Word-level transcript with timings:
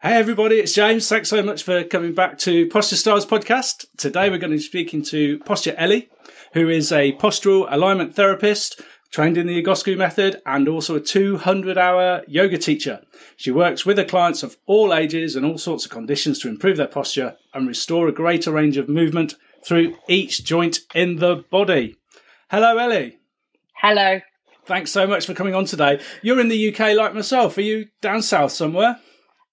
Hey 0.00 0.14
everybody, 0.14 0.60
it's 0.60 0.74
James. 0.74 1.08
Thanks 1.08 1.28
so 1.28 1.42
much 1.42 1.64
for 1.64 1.82
coming 1.82 2.14
back 2.14 2.38
to 2.38 2.68
Posture 2.68 2.94
Styles 2.94 3.26
podcast. 3.26 3.84
Today 3.96 4.30
we're 4.30 4.38
going 4.38 4.52
to 4.52 4.58
be 4.58 4.62
speaking 4.62 5.02
to 5.06 5.40
Posture 5.40 5.74
Ellie, 5.76 6.08
who 6.52 6.68
is 6.68 6.92
a 6.92 7.14
postural 7.14 7.66
alignment 7.68 8.14
therapist, 8.14 8.80
trained 9.10 9.36
in 9.36 9.48
the 9.48 9.60
Egoscue 9.60 9.98
method, 9.98 10.40
and 10.46 10.68
also 10.68 10.94
a 10.94 11.00
200 11.00 11.76
hour 11.76 12.22
yoga 12.28 12.58
teacher. 12.58 13.00
She 13.36 13.50
works 13.50 13.84
with 13.84 13.98
her 13.98 14.04
clients 14.04 14.44
of 14.44 14.56
all 14.66 14.94
ages 14.94 15.34
and 15.34 15.44
all 15.44 15.58
sorts 15.58 15.84
of 15.84 15.90
conditions 15.90 16.38
to 16.38 16.48
improve 16.48 16.76
their 16.76 16.86
posture 16.86 17.36
and 17.52 17.66
restore 17.66 18.06
a 18.06 18.12
greater 18.12 18.52
range 18.52 18.76
of 18.76 18.88
movement 18.88 19.34
through 19.66 19.96
each 20.08 20.44
joint 20.44 20.78
in 20.94 21.16
the 21.16 21.42
body. 21.50 21.96
Hello, 22.52 22.78
Ellie. 22.78 23.18
Hello. 23.74 24.20
Thanks 24.64 24.92
so 24.92 25.08
much 25.08 25.26
for 25.26 25.34
coming 25.34 25.56
on 25.56 25.64
today. 25.64 26.00
You're 26.22 26.38
in 26.38 26.50
the 26.50 26.72
UK 26.72 26.96
like 26.96 27.14
myself. 27.14 27.58
Are 27.58 27.62
you 27.62 27.86
down 28.00 28.22
south 28.22 28.52
somewhere? 28.52 29.00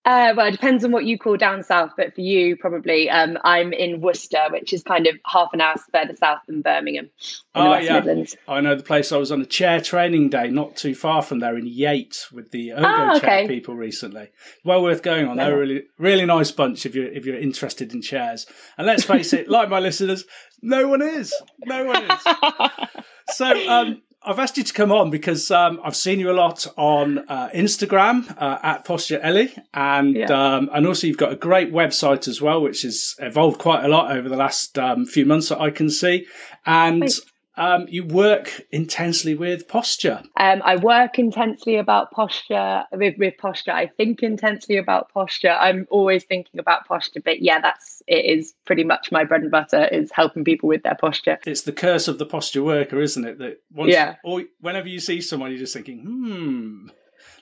Uh, 0.05 0.33
well, 0.37 0.45
it 0.45 0.51
depends 0.51 0.85
on 0.85 0.91
what 0.91 1.05
you 1.05 1.17
call 1.17 1.35
down 1.35 1.63
south, 1.63 1.91
but 1.97 2.13
for 2.13 2.21
you, 2.21 2.55
probably, 2.55 3.09
um, 3.09 3.39
I'm 3.43 3.73
in 3.73 4.01
Worcester, 4.01 4.45
which 4.51 4.71
is 4.71 4.83
kind 4.83 5.07
of 5.07 5.15
half 5.25 5.49
an 5.51 5.61
hour 5.61 5.75
further 5.91 6.15
south 6.15 6.41
than 6.45 6.61
Birmingham 6.61 7.09
oh, 7.55 7.75
yeah. 7.77 7.93
Midlands. 7.93 8.35
I 8.47 8.61
know 8.61 8.75
the 8.75 8.83
place. 8.83 9.11
I 9.11 9.17
was 9.17 9.31
on 9.31 9.41
a 9.41 9.45
chair 9.45 9.81
training 9.81 10.29
day 10.29 10.49
not 10.49 10.75
too 10.75 10.93
far 10.93 11.23
from 11.23 11.39
there 11.39 11.57
in 11.57 11.65
Yate 11.65 12.27
with 12.31 12.51
the 12.51 12.73
Ergo 12.73 12.81
Chair 12.81 13.15
okay. 13.15 13.47
people 13.47 13.75
recently. 13.75 14.29
Well 14.63 14.83
worth 14.83 15.01
going 15.01 15.27
on. 15.27 15.37
They're 15.37 15.55
a 15.55 15.59
really, 15.59 15.83
really 15.97 16.25
nice 16.25 16.51
bunch 16.51 16.85
if 16.85 16.93
you're 16.93 17.11
if 17.11 17.25
you're 17.25 17.39
interested 17.39 17.91
in 17.91 18.03
chairs. 18.03 18.45
And 18.77 18.85
let's 18.85 19.03
face 19.03 19.33
it, 19.33 19.49
like 19.49 19.69
my 19.69 19.79
listeners, 19.79 20.25
no 20.61 20.87
one 20.87 21.01
is. 21.01 21.33
No 21.65 21.85
one 21.85 22.03
is. 22.03 22.25
So 23.29 23.45
um, 23.69 24.01
I've 24.25 24.39
asked 24.39 24.57
you 24.57 24.63
to 24.63 24.73
come 24.73 24.91
on 24.91 25.09
because 25.09 25.51
um, 25.51 25.79
I've 25.83 25.95
seen 25.95 26.19
you 26.19 26.31
a 26.31 26.33
lot 26.33 26.65
on 26.77 27.19
uh, 27.29 27.49
Instagram 27.53 28.35
uh, 28.41 28.59
at 28.63 28.83
Posture 28.85 29.19
Ellie, 29.19 29.53
and 29.73 30.15
Yeah. 30.15 30.25
um, 30.55 30.69
and 30.73 30.87
also 30.87 31.07
you've 31.07 31.17
got 31.17 31.31
a 31.31 31.35
great 31.35 31.71
website 31.71 32.27
as 32.27 32.41
well, 32.41 32.61
which 32.61 32.81
has 32.81 33.15
evolved 33.19 33.59
quite 33.59 33.83
a 33.83 33.87
lot 33.87 34.11
over 34.15 34.27
the 34.27 34.37
last 34.37 34.77
um, 34.79 35.05
few 35.05 35.25
months 35.25 35.49
that 35.49 35.59
I 35.61 35.69
can 35.69 35.89
see. 35.89 36.25
And 36.65 37.01
Thanks. 37.01 37.21
Um, 37.57 37.85
you 37.89 38.03
work 38.05 38.61
intensely 38.71 39.35
with 39.35 39.67
posture. 39.67 40.21
Um, 40.37 40.61
I 40.63 40.75
work 40.75 41.17
intensely 41.19 41.77
about 41.77 42.11
posture 42.11 42.83
with, 42.91 43.15
with 43.17 43.37
posture. 43.37 43.71
I 43.71 43.87
think 43.87 44.23
intensely 44.23 44.77
about 44.77 45.11
posture. 45.13 45.51
I'm 45.51 45.87
always 45.89 46.23
thinking 46.23 46.59
about 46.59 46.87
posture, 46.87 47.21
but 47.23 47.41
yeah, 47.41 47.59
that's 47.61 48.01
it 48.07 48.25
is 48.25 48.53
pretty 48.65 48.83
much 48.83 49.11
my 49.11 49.23
bread 49.23 49.41
and 49.41 49.51
butter 49.51 49.85
is 49.85 50.11
helping 50.11 50.43
people 50.43 50.67
with 50.69 50.83
their 50.83 50.95
posture. 50.95 51.37
It's 51.45 51.61
the 51.61 51.71
curse 51.71 52.07
of 52.07 52.19
the 52.19 52.25
posture 52.25 52.63
worker, 52.63 52.99
isn't 53.01 53.25
it? 53.25 53.39
That 53.39 53.61
once, 53.71 53.91
Yeah. 53.93 54.15
or 54.23 54.43
whenever 54.59 54.87
you 54.87 54.99
see 54.99 55.21
someone, 55.21 55.51
you're 55.51 55.59
just 55.59 55.73
thinking, 55.73 55.99
hmm, 55.99 56.87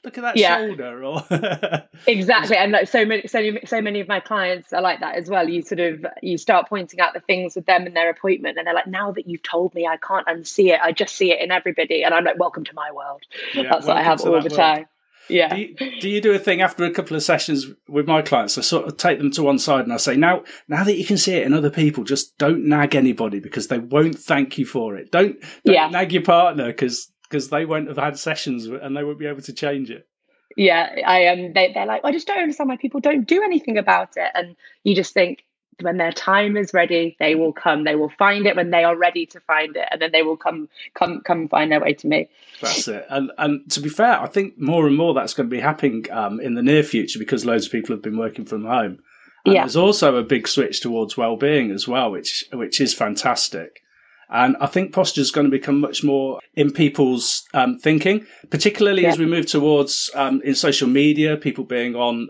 look 0.03 0.17
at 0.17 0.21
that 0.21 0.37
Yeah. 0.37 0.57
shoulder, 0.57 1.03
or 1.03 1.23
Exactly, 2.07 2.57
and 2.57 2.71
like 2.71 2.87
so 2.87 3.05
many, 3.05 3.27
so 3.27 3.39
many, 3.39 3.59
so 3.65 3.81
many 3.81 3.99
of 3.99 4.07
my 4.07 4.19
clients 4.19 4.73
are 4.73 4.81
like 4.81 4.99
that 4.99 5.15
as 5.15 5.29
well. 5.29 5.47
You 5.47 5.61
sort 5.61 5.79
of 5.79 6.05
you 6.21 6.37
start 6.37 6.67
pointing 6.67 6.99
out 6.99 7.13
the 7.13 7.19
things 7.21 7.55
with 7.55 7.65
them 7.65 7.87
in 7.87 7.93
their 7.93 8.09
appointment, 8.09 8.57
and 8.57 8.67
they're 8.67 8.73
like, 8.73 8.87
"Now 8.87 9.11
that 9.11 9.27
you've 9.27 9.43
told 9.43 9.73
me, 9.73 9.87
I 9.87 9.97
can't 9.97 10.27
unsee 10.27 10.73
it. 10.73 10.79
I 10.81 10.91
just 10.91 11.15
see 11.15 11.31
it 11.31 11.39
in 11.41 11.51
everybody." 11.51 12.03
And 12.03 12.13
I'm 12.13 12.23
like, 12.25 12.39
"Welcome 12.39 12.63
to 12.65 12.73
my 12.75 12.91
world." 12.91 13.23
Yeah, 13.53 13.63
That's 13.69 13.85
what 13.87 13.97
I 13.97 14.03
have 14.03 14.19
all 14.21 14.27
the 14.33 14.39
world. 14.39 14.51
time. 14.51 14.85
Yeah. 15.29 15.55
do 15.55 15.61
you, 15.61 15.75
do 16.01 16.09
you 16.09 16.19
do 16.19 16.33
a 16.33 16.37
thing 16.37 16.61
after 16.61 16.83
a 16.83 16.91
couple 16.91 17.15
of 17.15 17.23
sessions 17.23 17.67
with 17.87 18.05
my 18.05 18.21
clients? 18.21 18.57
I 18.57 18.61
sort 18.61 18.87
of 18.89 18.97
take 18.97 19.19
them 19.19 19.31
to 19.31 19.43
one 19.43 19.57
side 19.57 19.85
and 19.85 19.93
I 19.93 19.97
say, 19.97 20.17
now, 20.17 20.43
now 20.67 20.83
that 20.83 20.97
you 20.97 21.05
can 21.05 21.17
see 21.17 21.35
it 21.35 21.47
in 21.47 21.53
other 21.53 21.69
people, 21.69 22.03
just 22.03 22.37
don't 22.37 22.65
nag 22.65 22.93
anybody 22.93 23.39
because 23.39 23.69
they 23.69 23.79
won't 23.79 24.19
thank 24.19 24.57
you 24.57 24.65
for 24.65 24.97
it. 24.97 25.11
Don't, 25.13 25.39
don't 25.63 25.73
Yeah. 25.75 25.87
nag 25.87 26.11
your 26.11 26.23
partner 26.23 26.65
because 26.67 27.09
because 27.33 27.49
they 27.49 27.65
won't 27.65 27.87
have 27.87 27.97
had 27.97 28.17
sessions 28.19 28.67
and 28.67 28.95
they 28.95 29.03
won't 29.03 29.17
be 29.17 29.25
able 29.25 29.41
to 29.41 29.53
change 29.53 29.89
it. 29.89 30.07
yeah 30.55 30.95
i 31.07 31.25
um 31.27 31.51
they, 31.53 31.71
they're 31.73 31.87
like 31.87 32.05
i 32.05 32.11
just 32.11 32.27
don't 32.27 32.37
understand 32.37 32.69
why 32.69 32.77
people 32.77 32.99
don't 32.99 33.27
do 33.27 33.41
anything 33.41 33.75
about 33.79 34.09
it 34.17 34.29
and 34.35 34.55
you 34.83 34.93
just 34.95 35.15
think 35.15 35.43
when 35.81 35.97
their 35.97 36.11
time 36.11 36.55
is 36.55 36.71
ready 36.75 37.15
they 37.19 37.33
will 37.33 37.51
come 37.51 37.83
they 37.85 37.95
will 37.95 38.11
find 38.19 38.45
it 38.45 38.55
when 38.55 38.69
they 38.69 38.83
are 38.83 38.95
ready 38.95 39.25
to 39.25 39.39
find 39.39 39.75
it 39.75 39.87
and 39.91 39.99
then 39.99 40.11
they 40.11 40.21
will 40.21 40.37
come 40.37 40.69
come 40.93 41.21
come 41.21 41.47
find 41.49 41.71
their 41.71 41.81
way 41.81 41.93
to 41.93 42.07
me 42.07 42.29
That's 42.61 42.87
it. 42.87 43.03
And 43.09 43.31
and 43.39 43.69
to 43.71 43.79
be 43.81 43.89
fair, 43.89 44.21
I 44.21 44.27
think 44.27 44.59
more 44.59 44.85
and 44.87 44.95
more 44.95 45.15
that's 45.15 45.33
going 45.33 45.49
to 45.49 45.55
be 45.55 45.59
happening 45.59 46.05
um, 46.11 46.39
in 46.39 46.53
the 46.53 46.61
near 46.61 46.83
future 46.83 47.17
because 47.17 47.43
loads 47.45 47.65
of 47.65 47.71
people 47.71 47.95
have 47.95 48.03
been 48.03 48.17
working 48.17 48.45
from 48.45 48.63
home. 48.65 48.99
And 49.45 49.55
Yeah. 49.55 49.63
there's 49.63 49.75
also 49.75 50.15
a 50.15 50.23
big 50.23 50.47
switch 50.47 50.79
towards 50.81 51.17
well-being 51.17 51.71
as 51.71 51.87
well, 51.87 52.11
which 52.11 52.45
which 52.53 52.79
is 52.79 52.93
fantastic. 52.93 53.81
And 54.29 54.55
I 54.59 54.67
think 54.67 54.93
posture 54.93 55.21
is 55.21 55.31
going 55.31 55.45
to 55.45 55.51
become 55.51 55.79
much 55.79 56.03
more 56.03 56.39
in 56.53 56.71
people's 56.71 57.43
um, 57.53 57.77
thinking, 57.77 58.25
particularly 58.49 59.05
as 59.05 59.17
we 59.17 59.25
move 59.25 59.45
towards 59.45 60.09
um, 60.15 60.41
in 60.43 60.55
social 60.55 60.87
media, 60.87 61.37
people 61.37 61.63
being 61.63 61.95
on 61.95 62.29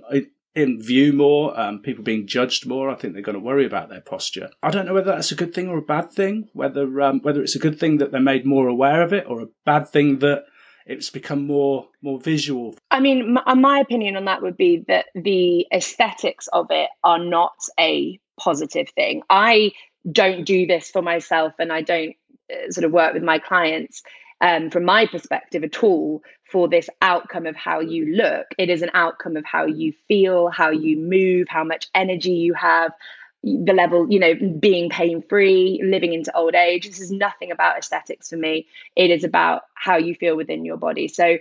in 0.56 0.80
view 0.81 1.14
more, 1.14 1.59
um, 1.59 1.80
people 1.80 2.04
being 2.04 2.28
judged 2.28 2.68
more. 2.68 2.90
I 2.90 2.96
think 2.96 3.14
they're 3.14 3.24
going 3.24 3.38
to 3.38 3.40
worry 3.40 3.66
about 3.66 3.90
their 3.90 4.02
posture. 4.02 4.50
I 4.62 4.70
don't 4.70 4.86
know 4.86 4.94
whether 4.94 5.12
that's 5.12 5.31
a 5.31 5.36
good 5.36 5.54
thing 5.54 5.68
or 5.68 5.78
a 5.78 5.81
bad 5.81 6.12
thing. 6.12 6.50
Whether 6.54 7.02
um, 7.02 7.22
whether 7.22 7.42
it's 7.42 7.56
a 7.56 7.59
good 7.59 7.80
thing 7.80 7.98
that 7.98 8.12
they're 8.12 8.22
made 8.22 8.46
more 8.46 8.68
aware 8.68 9.02
of 9.02 9.14
it, 9.14 9.25
or 9.28 9.42
a 9.42 9.48
bad 9.66 9.90
thing 9.90 10.20
that 10.20 10.46
it's 10.86 11.10
become 11.10 11.48
more 11.48 11.88
more 12.02 12.20
visual. 12.20 12.75
I 12.92 13.00
mean, 13.00 13.34
my, 13.34 13.54
my 13.54 13.80
opinion 13.80 14.16
on 14.16 14.25
that 14.25 14.42
would 14.42 14.58
be 14.58 14.84
that 14.88 15.06
the 15.16 15.66
aesthetics 15.74 16.48
of 16.54 16.68
it 16.70 16.90
are 17.04 17.20
not 17.20 17.56
a 17.80 18.20
positive 18.40 18.90
thing. 18.90 19.22
I 19.30 19.72
don't 20.09 20.46
do 20.46 20.66
this 20.66 20.90
for 20.90 21.02
myself, 21.02 21.53
and 21.59 21.72
I 21.72 21.81
don't 21.81 22.16
uh, 22.52 22.72
sort 22.72 22.86
of 22.86 22.91
work 22.91 23.14
with 23.14 23.24
my 23.24 23.40
clients 23.40 24.03
um, 24.41 24.69
from 24.69 24.84
my 24.84 25.06
perspective 25.06 25.64
at 25.64 25.84
all 25.84 26.22
for 26.52 26.68
this 26.68 26.90
outcome 27.02 27.46
of 27.46 27.56
how 27.56 27.80
you 27.80 28.13
look. 28.16 28.47
It 28.58 28.69
is 28.69 28.81
an 28.81 28.92
outcome 28.94 29.38
of 29.38 29.46
how 29.46 29.66
you 29.66 29.94
feel, 30.08 30.50
how 30.50 30.69
you 30.69 30.97
move, 30.97 31.47
how 31.50 31.63
much 31.63 31.88
energy 31.96 32.34
you 32.34 32.53
have. 32.53 32.92
The 33.44 33.74
level, 33.74 34.08
you 34.09 34.19
know, 34.19 34.36
being 34.59 34.90
pain 34.90 35.22
free, 35.22 35.81
living 35.84 36.13
into 36.13 36.36
old 36.36 36.56
age. 36.56 36.88
This 36.88 37.02
is 37.02 37.12
nothing 37.12 37.52
about 37.52 37.78
aesthetics 37.78 38.30
for 38.30 38.38
me. 38.38 38.68
It 38.96 39.12
is 39.12 39.24
about 39.24 39.63
how 39.74 39.97
you 39.97 40.16
feel 40.16 40.38
within 40.38 40.63
your 40.63 40.78
body. 40.78 41.08
So, 41.08 41.38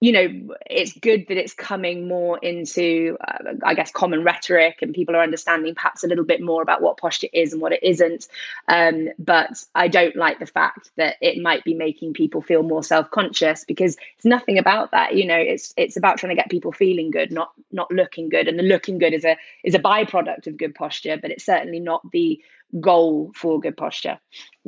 you 0.00 0.12
know 0.12 0.54
it's 0.70 0.92
good 0.92 1.26
that 1.28 1.36
it's 1.36 1.54
coming 1.54 2.06
more 2.06 2.38
into 2.38 3.16
uh, 3.20 3.54
i 3.64 3.74
guess 3.74 3.90
common 3.90 4.22
rhetoric 4.22 4.78
and 4.80 4.94
people 4.94 5.16
are 5.16 5.22
understanding 5.22 5.74
perhaps 5.74 6.04
a 6.04 6.06
little 6.06 6.24
bit 6.24 6.40
more 6.40 6.62
about 6.62 6.80
what 6.80 6.96
posture 6.96 7.28
is 7.32 7.52
and 7.52 7.60
what 7.60 7.72
it 7.72 7.82
isn't. 7.82 8.28
Um, 8.68 9.08
but 9.18 9.64
i 9.74 9.88
don't 9.88 10.16
like 10.16 10.38
the 10.38 10.46
fact 10.46 10.90
that 10.96 11.16
it 11.20 11.42
might 11.42 11.64
be 11.64 11.74
making 11.74 12.12
people 12.14 12.40
feel 12.40 12.62
more 12.62 12.82
self-conscious 12.82 13.64
because 13.64 13.96
it's 14.16 14.24
nothing 14.24 14.58
about 14.58 14.92
that 14.92 15.14
you 15.14 15.26
know 15.26 15.36
it's 15.38 15.74
it's 15.76 15.96
about 15.96 16.18
trying 16.18 16.34
to 16.34 16.40
get 16.40 16.50
people 16.50 16.72
feeling 16.72 17.10
good 17.10 17.32
not 17.32 17.52
not 17.70 17.90
looking 17.90 18.28
good. 18.28 18.48
And 18.48 18.58
the 18.58 18.62
looking 18.62 18.98
good 18.98 19.12
is 19.12 19.24
a 19.24 19.36
is 19.62 19.74
a 19.74 19.78
byproduct 19.78 20.46
of 20.46 20.56
good 20.56 20.74
posture 20.74 21.18
but 21.20 21.30
it's 21.30 21.44
certainly 21.44 21.80
not 21.80 22.08
the 22.10 22.40
goal 22.80 23.30
for 23.34 23.60
good 23.60 23.76
posture 23.76 24.18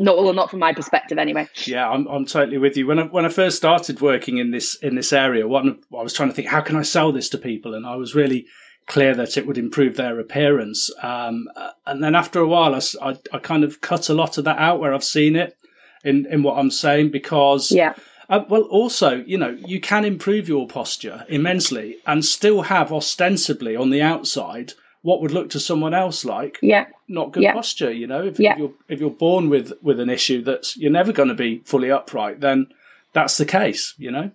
not 0.01 0.17
well 0.17 0.33
not 0.33 0.51
from 0.51 0.59
my 0.59 0.73
perspective 0.73 1.19
anyway 1.19 1.47
Yeah, 1.67 1.89
I'm 1.89 2.07
I'm 2.09 2.25
totally 2.25 2.59
with 2.59 2.77
you. 2.77 2.87
When 2.87 2.99
I 2.99 3.05
when 3.05 3.27
I 3.27 3.29
first 3.29 3.57
started 3.57 4.01
working 4.01 4.39
in 4.39 4.51
this 4.51 4.75
in 4.77 4.95
this 4.95 5.13
area, 5.13 5.47
one 5.47 5.79
I 5.97 6.03
was 6.03 6.15
trying 6.15 6.31
to 6.31 6.35
think 6.35 6.49
how 6.49 6.63
can 6.63 6.77
I 6.77 6.83
sell 6.83 7.13
this 7.13 7.29
to 7.31 7.39
people, 7.39 7.75
and 7.75 7.87
I 7.87 7.97
was 7.97 8.15
really 8.15 8.47
clear 8.87 9.15
that 9.15 9.37
it 9.37 9.47
would 9.47 9.59
improve 9.59 9.97
their 9.97 10.19
appearance. 10.19 10.91
Um, 11.03 11.49
and 11.87 12.03
then 12.03 12.15
after 12.15 12.41
a 12.41 12.49
while, 12.49 12.75
I 12.75 13.19
I 13.33 13.39
kind 13.39 13.63
of 13.63 13.81
cut 13.81 14.09
a 14.09 14.15
lot 14.15 14.39
of 14.39 14.45
that 14.45 14.59
out 14.59 14.81
where 14.81 14.95
I've 14.95 15.05
seen 15.05 15.37
it 15.37 15.57
in 16.03 16.27
in 16.27 16.43
what 16.43 16.59
I'm 16.59 16.71
saying 16.71 17.11
because 17.11 17.71
yeah 17.71 17.95
uh, 18.31 18.45
well, 18.49 18.63
also, 18.63 19.25
you 19.27 19.37
know, 19.37 19.59
you 19.67 19.81
can 19.81 20.05
improve 20.05 20.49
your 20.49 20.69
posture 20.69 21.27
immensely 21.29 21.97
and 22.07 22.25
still 22.25 22.63
have 22.63 22.93
ostensibly 22.93 23.75
on 23.75 23.91
the 23.91 24.01
outside 24.01 24.75
what 25.03 25.21
would 25.23 25.31
look 25.33 25.51
to 25.51 25.61
someone 25.61 25.95
else 25.95 26.25
like 26.25 26.59
yeah 26.63 26.87
not 27.09 27.33
good 27.33 27.43
Yeah. 27.43 27.53
posture. 27.55 27.91
You 27.91 28.07
know, 28.07 28.25
if, 28.25 28.39
Yeah. 28.39 28.53
if 28.53 28.59
you're 28.59 28.73
if 28.89 29.01
you're 29.01 29.11
born 29.11 29.49
with 29.49 29.73
with 29.83 29.99
an 30.01 30.11
issue 30.11 30.43
that 30.45 30.77
you're 30.77 30.93
never 30.93 31.13
going 31.13 31.29
to 31.29 31.35
be 31.35 31.59
fully 31.65 31.91
upright, 31.91 32.41
then 32.41 32.67
that's 33.13 33.37
the 33.39 33.47
case. 33.47 33.95
You 33.99 34.11
know. 34.11 34.31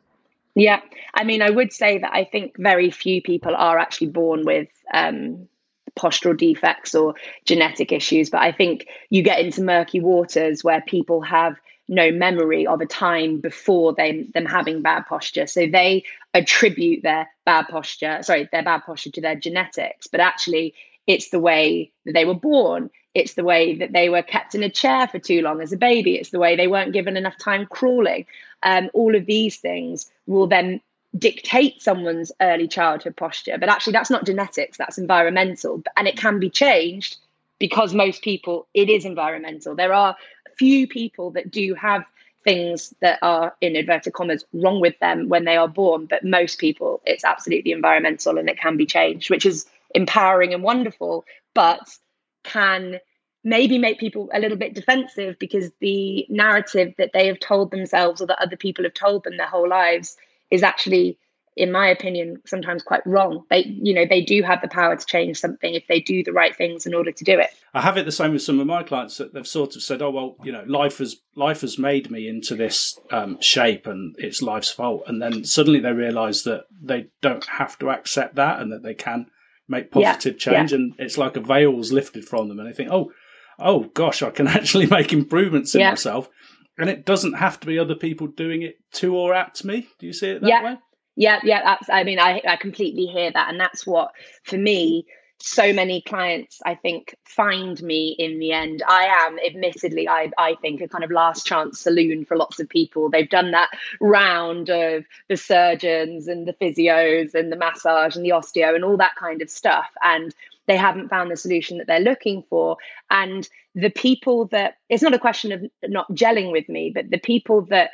Yeah, 0.55 0.79
I 1.13 1.23
mean, 1.25 1.41
I 1.41 1.49
would 1.49 1.73
say 1.73 1.97
that 1.97 2.13
I 2.13 2.23
think 2.23 2.55
very 2.57 2.89
few 2.89 3.21
people 3.21 3.53
are 3.55 3.77
actually 3.77 4.07
born 4.07 4.45
with 4.45 4.69
um, 4.93 5.49
postural 5.97 6.35
defects 6.37 6.95
or 6.95 7.13
genetic 7.45 7.91
issues, 7.91 8.29
but 8.29 8.39
I 8.41 8.51
think 8.53 8.87
you 9.09 9.21
get 9.21 9.39
into 9.39 9.61
murky 9.61 9.99
waters 9.99 10.63
where 10.63 10.81
people 10.81 11.21
have 11.21 11.55
no 11.87 12.11
memory 12.11 12.65
of 12.65 12.81
a 12.81 12.85
time 12.85 13.39
before 13.39 13.93
they 13.93 14.27
them 14.33 14.45
having 14.45 14.81
bad 14.81 15.05
posture, 15.05 15.47
so 15.47 15.67
they 15.67 16.03
attribute 16.33 17.03
their 17.03 17.29
bad 17.45 17.67
posture, 17.67 18.19
sorry, 18.21 18.49
their 18.51 18.63
bad 18.63 18.83
posture 18.85 19.11
to 19.11 19.21
their 19.21 19.35
genetics, 19.35 20.07
but 20.07 20.19
actually 20.19 20.73
it's 21.07 21.29
the 21.29 21.39
way 21.39 21.91
that 22.05 22.13
they 22.13 22.25
were 22.25 22.33
born. 22.33 22.89
It's 23.13 23.35
the 23.35 23.43
way 23.43 23.75
that 23.75 23.93
they 23.93 24.09
were 24.09 24.23
kept 24.23 24.55
in 24.55 24.63
a 24.63 24.69
chair 24.69 25.07
for 25.07 25.19
too 25.19 25.41
long 25.41 25.61
as 25.61 25.71
a 25.71 25.77
baby. 25.77 26.15
It's 26.15 26.31
the 26.31 26.39
way 26.39 26.55
they 26.55 26.67
weren't 26.67 26.93
given 26.93 27.15
enough 27.15 27.37
time 27.37 27.65
crawling. 27.67 28.25
Um, 28.63 28.89
all 28.93 29.15
of 29.15 29.25
these 29.25 29.57
things 29.57 30.11
will 30.25 30.47
then 30.47 30.81
dictate 31.17 31.81
someone's 31.81 32.31
early 32.41 32.67
childhood 32.67 33.15
posture. 33.15 33.57
But 33.57 33.69
actually, 33.69 33.93
that's 33.93 34.09
not 34.09 34.25
genetics, 34.25 34.77
that's 34.77 34.97
environmental. 34.97 35.81
And 35.95 36.07
it 36.07 36.17
can 36.17 36.39
be 36.39 36.49
changed 36.49 37.17
because 37.59 37.93
most 37.93 38.21
people, 38.21 38.67
it 38.73 38.89
is 38.89 39.05
environmental. 39.05 39.75
There 39.75 39.93
are 39.93 40.15
few 40.57 40.87
people 40.87 41.31
that 41.31 41.51
do 41.51 41.73
have 41.75 42.05
things 42.43 42.93
that 43.01 43.19
are 43.21 43.55
in 43.59 43.75
inverted 43.75 44.13
commas 44.13 44.45
wrong 44.53 44.79
with 44.79 44.97
them 44.99 45.27
when 45.29 45.45
they 45.45 45.57
are 45.57 45.67
born 45.67 46.05
but 46.05 46.23
most 46.23 46.59
people 46.59 47.01
it's 47.05 47.25
absolutely 47.25 47.71
environmental 47.71 48.37
and 48.37 48.47
it 48.47 48.57
can 48.59 48.77
be 48.77 48.85
changed 48.85 49.29
which 49.31 49.45
is 49.45 49.65
empowering 49.95 50.53
and 50.53 50.61
wonderful 50.63 51.25
but 51.55 51.97
can 52.43 52.99
maybe 53.43 53.77
make 53.77 53.99
people 53.99 54.29
a 54.33 54.39
little 54.39 54.57
bit 54.57 54.75
defensive 54.75 55.37
because 55.39 55.71
the 55.79 56.25
narrative 56.29 56.93
that 56.97 57.11
they 57.13 57.27
have 57.27 57.39
told 57.39 57.71
themselves 57.71 58.21
or 58.21 58.27
that 58.27 58.41
other 58.41 58.57
people 58.57 58.83
have 58.83 58.93
told 58.93 59.23
them 59.23 59.37
their 59.37 59.47
whole 59.47 59.67
lives 59.67 60.15
is 60.51 60.63
actually 60.63 61.17
in 61.55 61.71
my 61.71 61.87
opinion 61.87 62.41
sometimes 62.45 62.83
quite 62.83 63.05
wrong 63.05 63.43
they 63.49 63.63
you 63.65 63.93
know 63.93 64.05
they 64.05 64.21
do 64.21 64.41
have 64.43 64.61
the 64.61 64.67
power 64.67 64.95
to 64.95 65.05
change 65.05 65.39
something 65.39 65.73
if 65.73 65.85
they 65.87 65.99
do 65.99 66.23
the 66.23 66.31
right 66.31 66.55
things 66.55 66.85
in 66.85 66.93
order 66.93 67.11
to 67.11 67.23
do 67.23 67.39
it 67.39 67.49
i 67.73 67.81
have 67.81 67.97
it 67.97 68.05
the 68.05 68.11
same 68.11 68.33
with 68.33 68.41
some 68.41 68.59
of 68.59 68.67
my 68.67 68.83
clients 68.83 69.17
that 69.17 69.33
they've 69.33 69.47
sort 69.47 69.75
of 69.75 69.81
said 69.81 70.01
oh 70.01 70.09
well 70.09 70.35
you 70.43 70.51
know 70.51 70.63
life 70.67 70.97
has 70.97 71.17
life 71.35 71.61
has 71.61 71.77
made 71.77 72.09
me 72.11 72.27
into 72.27 72.55
this 72.55 72.99
um, 73.11 73.39
shape 73.41 73.87
and 73.87 74.15
it's 74.17 74.41
life's 74.41 74.71
fault 74.71 75.03
and 75.07 75.21
then 75.21 75.43
suddenly 75.43 75.79
they 75.79 75.91
realize 75.91 76.43
that 76.43 76.65
they 76.81 77.07
don't 77.21 77.45
have 77.45 77.77
to 77.79 77.89
accept 77.89 78.35
that 78.35 78.59
and 78.59 78.71
that 78.71 78.83
they 78.83 78.93
can 78.93 79.27
make 79.67 79.91
positive 79.91 80.35
yeah, 80.35 80.39
change 80.39 80.71
yeah. 80.71 80.77
and 80.77 80.93
it's 80.99 81.17
like 81.17 81.35
a 81.35 81.41
veil's 81.41 81.91
lifted 81.91 82.25
from 82.25 82.47
them 82.47 82.59
and 82.59 82.69
they 82.69 82.73
think 82.73 82.89
oh 82.91 83.11
oh 83.59 83.85
gosh, 83.93 84.21
I 84.21 84.29
can 84.29 84.47
actually 84.47 84.87
make 84.87 85.13
improvements 85.13 85.75
in 85.75 85.81
yeah. 85.81 85.91
myself. 85.91 86.29
And 86.77 86.89
it 86.89 87.05
doesn't 87.05 87.33
have 87.33 87.59
to 87.61 87.67
be 87.67 87.79
other 87.79 87.95
people 87.95 88.27
doing 88.27 88.61
it 88.61 88.77
to 88.93 89.15
or 89.15 89.33
at 89.33 89.63
me. 89.63 89.87
Do 89.97 90.07
you 90.07 90.13
see 90.13 90.31
it 90.31 90.41
that 90.41 90.49
yeah. 90.49 90.63
way? 90.63 90.77
Yeah, 91.15 91.39
yeah. 91.43 91.77
I 91.89 92.03
mean, 92.03 92.19
I, 92.19 92.41
I 92.47 92.55
completely 92.57 93.05
hear 93.05 93.31
that. 93.31 93.49
And 93.49 93.59
that's 93.59 93.87
what, 93.87 94.11
for 94.43 94.57
me, 94.57 95.05
so 95.37 95.73
many 95.73 96.01
clients 96.01 96.61
i 96.65 96.73
think 96.73 97.13
find 97.25 97.83
me 97.83 98.15
in 98.17 98.39
the 98.39 98.53
end 98.53 98.81
i 98.87 99.03
am 99.03 99.37
admittedly 99.45 100.07
i 100.07 100.31
i 100.37 100.55
think 100.61 100.79
a 100.79 100.87
kind 100.87 101.03
of 101.03 101.11
last 101.11 101.45
chance 101.45 101.77
saloon 101.77 102.23
for 102.23 102.37
lots 102.37 102.57
of 102.57 102.69
people 102.69 103.09
they've 103.09 103.29
done 103.29 103.51
that 103.51 103.69
round 103.99 104.69
of 104.69 105.03
the 105.27 105.35
surgeons 105.35 106.29
and 106.29 106.47
the 106.47 106.53
physios 106.53 107.35
and 107.35 107.51
the 107.51 107.57
massage 107.57 108.15
and 108.15 108.23
the 108.23 108.29
osteo 108.29 108.73
and 108.73 108.85
all 108.85 108.95
that 108.95 109.15
kind 109.17 109.41
of 109.41 109.49
stuff 109.49 109.89
and 110.03 110.33
they 110.67 110.77
haven't 110.77 111.09
found 111.09 111.31
the 111.31 111.37
solution 111.37 111.77
that 111.77 111.87
they're 111.87 111.99
looking 111.99 112.43
for. 112.49 112.77
And 113.09 113.47
the 113.73 113.89
people 113.89 114.45
that 114.47 114.77
it's 114.89 115.03
not 115.03 115.13
a 115.13 115.19
question 115.19 115.51
of 115.51 115.63
not 115.83 116.09
gelling 116.11 116.51
with 116.51 116.67
me, 116.69 116.91
but 116.93 117.09
the 117.09 117.19
people 117.19 117.61
that 117.63 117.91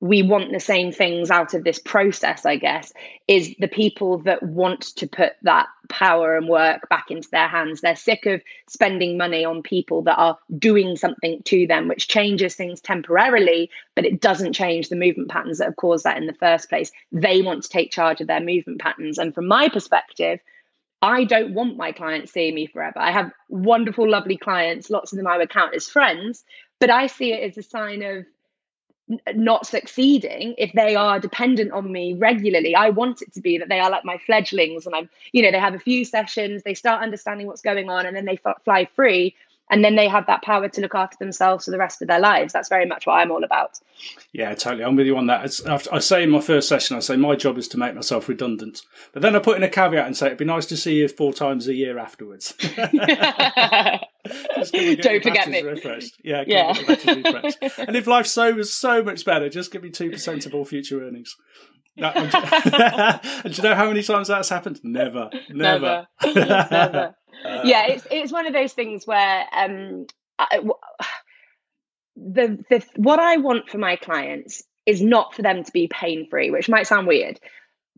we 0.00 0.22
want 0.22 0.52
the 0.52 0.60
same 0.60 0.92
things 0.92 1.30
out 1.30 1.54
of 1.54 1.64
this 1.64 1.80
process, 1.80 2.46
I 2.46 2.56
guess, 2.56 2.92
is 3.26 3.54
the 3.58 3.66
people 3.66 4.18
that 4.18 4.42
want 4.42 4.82
to 4.96 5.08
put 5.08 5.32
that 5.42 5.66
power 5.88 6.36
and 6.36 6.48
work 6.48 6.88
back 6.88 7.10
into 7.10 7.28
their 7.30 7.48
hands. 7.48 7.80
They're 7.80 7.96
sick 7.96 8.24
of 8.24 8.40
spending 8.68 9.16
money 9.16 9.44
on 9.44 9.62
people 9.62 10.02
that 10.02 10.16
are 10.16 10.38
doing 10.56 10.96
something 10.96 11.42
to 11.46 11.66
them, 11.66 11.88
which 11.88 12.06
changes 12.06 12.54
things 12.54 12.80
temporarily, 12.80 13.70
but 13.96 14.04
it 14.04 14.20
doesn't 14.20 14.52
change 14.52 14.88
the 14.88 14.96
movement 14.96 15.30
patterns 15.30 15.58
that 15.58 15.64
have 15.64 15.76
caused 15.76 16.04
that 16.04 16.16
in 16.16 16.26
the 16.26 16.34
first 16.34 16.68
place. 16.68 16.92
They 17.10 17.42
want 17.42 17.64
to 17.64 17.68
take 17.68 17.90
charge 17.90 18.20
of 18.20 18.28
their 18.28 18.40
movement 18.40 18.80
patterns. 18.80 19.18
And 19.18 19.34
from 19.34 19.48
my 19.48 19.68
perspective, 19.68 20.38
I 21.02 21.24
don't 21.24 21.54
want 21.54 21.76
my 21.76 21.90
clients 21.90 22.32
seeing 22.32 22.54
me 22.54 22.66
forever. 22.66 23.00
I 23.00 23.10
have 23.10 23.32
wonderful, 23.48 24.08
lovely 24.08 24.36
clients. 24.36 24.90
Lots 24.90 25.12
of 25.12 25.16
them 25.16 25.26
I 25.26 25.38
would 25.38 25.50
count 25.50 25.74
as 25.74 25.88
friends, 25.88 26.44
but 26.78 26.90
I 26.90 27.08
see 27.08 27.32
it 27.32 27.50
as 27.50 27.58
a 27.58 27.68
sign 27.68 28.02
of 28.02 28.26
not 29.34 29.66
succeeding 29.66 30.54
if 30.58 30.72
they 30.72 30.94
are 30.94 31.18
dependent 31.18 31.72
on 31.72 31.90
me 31.90 32.14
regularly. 32.14 32.74
I 32.74 32.90
want 32.90 33.22
it 33.22 33.32
to 33.34 33.40
be 33.40 33.58
that 33.58 33.68
they 33.68 33.80
are 33.80 33.90
like 33.90 34.04
my 34.04 34.18
fledglings 34.18 34.86
and 34.86 34.94
i'm 34.94 35.08
you 35.32 35.42
know 35.42 35.50
they 35.50 35.58
have 35.58 35.74
a 35.74 35.78
few 35.78 36.04
sessions 36.04 36.62
they 36.62 36.74
start 36.74 37.02
understanding 37.02 37.46
what's 37.46 37.62
going 37.62 37.88
on 37.90 38.06
and 38.06 38.16
then 38.16 38.24
they 38.24 38.38
f- 38.44 38.62
fly 38.64 38.88
free 38.96 39.34
and 39.70 39.84
then 39.84 39.96
they 39.96 40.08
have 40.08 40.26
that 40.26 40.42
power 40.42 40.68
to 40.68 40.80
look 40.80 40.94
after 40.94 41.16
themselves 41.18 41.64
for 41.64 41.70
the 41.70 41.78
rest 41.78 42.02
of 42.02 42.08
their 42.08 42.20
lives. 42.20 42.52
That's 42.52 42.68
very 42.68 42.86
much 42.86 43.06
what 43.06 43.14
I'm 43.14 43.30
all 43.30 43.44
about. 43.44 43.80
Yeah, 44.32 44.54
totally. 44.54 44.84
I'm 44.84 44.96
with 44.96 45.06
you 45.06 45.16
on 45.16 45.26
that. 45.26 45.88
I 45.92 45.98
say 45.98 46.22
in 46.22 46.30
my 46.30 46.40
first 46.40 46.68
session, 46.68 46.96
I 46.96 47.00
say 47.00 47.16
my 47.16 47.36
job 47.36 47.58
is 47.58 47.68
to 47.68 47.78
make 47.78 47.94
myself 47.94 48.28
redundant, 48.28 48.82
but 49.12 49.22
then 49.22 49.34
I 49.36 49.40
put 49.40 49.56
in 49.56 49.62
a 49.62 49.68
caveat 49.68 50.06
and 50.06 50.16
say 50.16 50.26
it'd 50.26 50.38
be 50.38 50.44
nice 50.44 50.66
to 50.66 50.76
see 50.76 50.96
you 50.96 51.08
four 51.08 51.32
times 51.32 51.68
a 51.68 51.74
year 51.74 51.98
afterwards. 51.98 52.54
Don't 54.72 55.22
forget 55.22 55.48
me. 55.48 55.62
Refreshed. 55.62 56.20
Yeah, 56.22 56.44
yeah. 56.46 56.72
Refreshed. 56.86 57.58
and 57.78 57.96
if 57.96 58.06
life 58.06 58.26
so 58.26 58.52
was 58.52 58.72
so 58.72 59.02
much 59.02 59.24
better, 59.24 59.48
just 59.48 59.72
give 59.72 59.82
me 59.82 59.90
two 59.90 60.10
percent 60.10 60.46
of 60.46 60.54
all 60.54 60.64
future 60.64 61.02
earnings. 61.06 61.36
and 61.98 62.30
do 62.30 63.50
you 63.50 63.62
know 63.62 63.74
how 63.74 63.88
many 63.88 64.04
times 64.04 64.28
that's 64.28 64.48
happened? 64.48 64.78
Never, 64.84 65.30
never, 65.50 66.06
never. 66.22 66.68
never. 66.70 67.14
Uh, 67.44 67.60
yeah, 67.64 67.86
it's 67.86 68.06
it's 68.10 68.32
one 68.32 68.46
of 68.46 68.52
those 68.52 68.72
things 68.72 69.06
where 69.06 69.44
um, 69.52 70.06
I, 70.38 70.60
the 72.16 72.64
the 72.70 72.84
what 72.96 73.18
I 73.18 73.36
want 73.36 73.68
for 73.68 73.78
my 73.78 73.96
clients 73.96 74.62
is 74.86 75.02
not 75.02 75.34
for 75.34 75.42
them 75.42 75.64
to 75.64 75.72
be 75.72 75.88
pain 75.88 76.26
free, 76.28 76.50
which 76.50 76.68
might 76.68 76.86
sound 76.86 77.06
weird. 77.06 77.38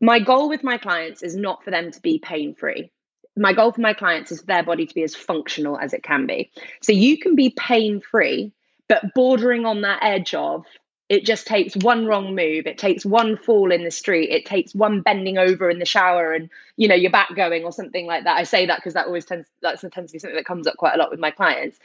My 0.00 0.18
goal 0.18 0.48
with 0.48 0.64
my 0.64 0.78
clients 0.78 1.22
is 1.22 1.36
not 1.36 1.62
for 1.62 1.70
them 1.70 1.90
to 1.90 2.00
be 2.00 2.18
pain 2.18 2.54
free. 2.54 2.90
My 3.36 3.52
goal 3.52 3.70
for 3.70 3.80
my 3.80 3.94
clients 3.94 4.32
is 4.32 4.40
for 4.40 4.46
their 4.46 4.64
body 4.64 4.86
to 4.86 4.94
be 4.94 5.02
as 5.02 5.14
functional 5.14 5.78
as 5.78 5.92
it 5.92 6.02
can 6.02 6.26
be. 6.26 6.50
So 6.82 6.92
you 6.92 7.18
can 7.18 7.36
be 7.36 7.54
pain 7.56 8.00
free, 8.00 8.52
but 8.88 9.14
bordering 9.14 9.66
on 9.66 9.82
that 9.82 10.02
edge 10.02 10.34
of 10.34 10.64
it 11.10 11.26
just 11.26 11.46
takes 11.46 11.76
one 11.76 12.06
wrong 12.06 12.34
move 12.34 12.66
it 12.66 12.78
takes 12.78 13.04
one 13.04 13.36
fall 13.36 13.70
in 13.70 13.84
the 13.84 13.90
street 13.90 14.30
it 14.30 14.46
takes 14.46 14.74
one 14.74 15.02
bending 15.02 15.36
over 15.36 15.68
in 15.68 15.78
the 15.78 15.84
shower 15.84 16.32
and 16.32 16.48
you 16.76 16.88
know 16.88 16.94
your 16.94 17.10
back 17.10 17.34
going 17.34 17.64
or 17.64 17.72
something 17.72 18.06
like 18.06 18.24
that 18.24 18.36
i 18.36 18.44
say 18.44 18.64
that 18.64 18.78
because 18.78 18.94
that 18.94 19.06
always 19.06 19.26
tends 19.26 19.46
that 19.60 19.78
tends 19.92 20.10
to 20.10 20.14
be 20.14 20.18
something 20.18 20.36
that 20.36 20.46
comes 20.46 20.66
up 20.66 20.76
quite 20.76 20.94
a 20.94 20.98
lot 20.98 21.10
with 21.10 21.20
my 21.20 21.30
clients 21.30 21.78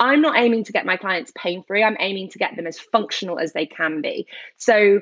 i'm 0.00 0.20
not 0.20 0.36
aiming 0.36 0.64
to 0.64 0.72
get 0.72 0.84
my 0.84 0.96
clients 0.96 1.32
pain 1.34 1.62
free 1.62 1.82
i'm 1.82 1.96
aiming 2.00 2.28
to 2.28 2.38
get 2.38 2.54
them 2.56 2.66
as 2.66 2.78
functional 2.78 3.38
as 3.38 3.52
they 3.52 3.64
can 3.64 4.02
be 4.02 4.26
so 4.58 5.00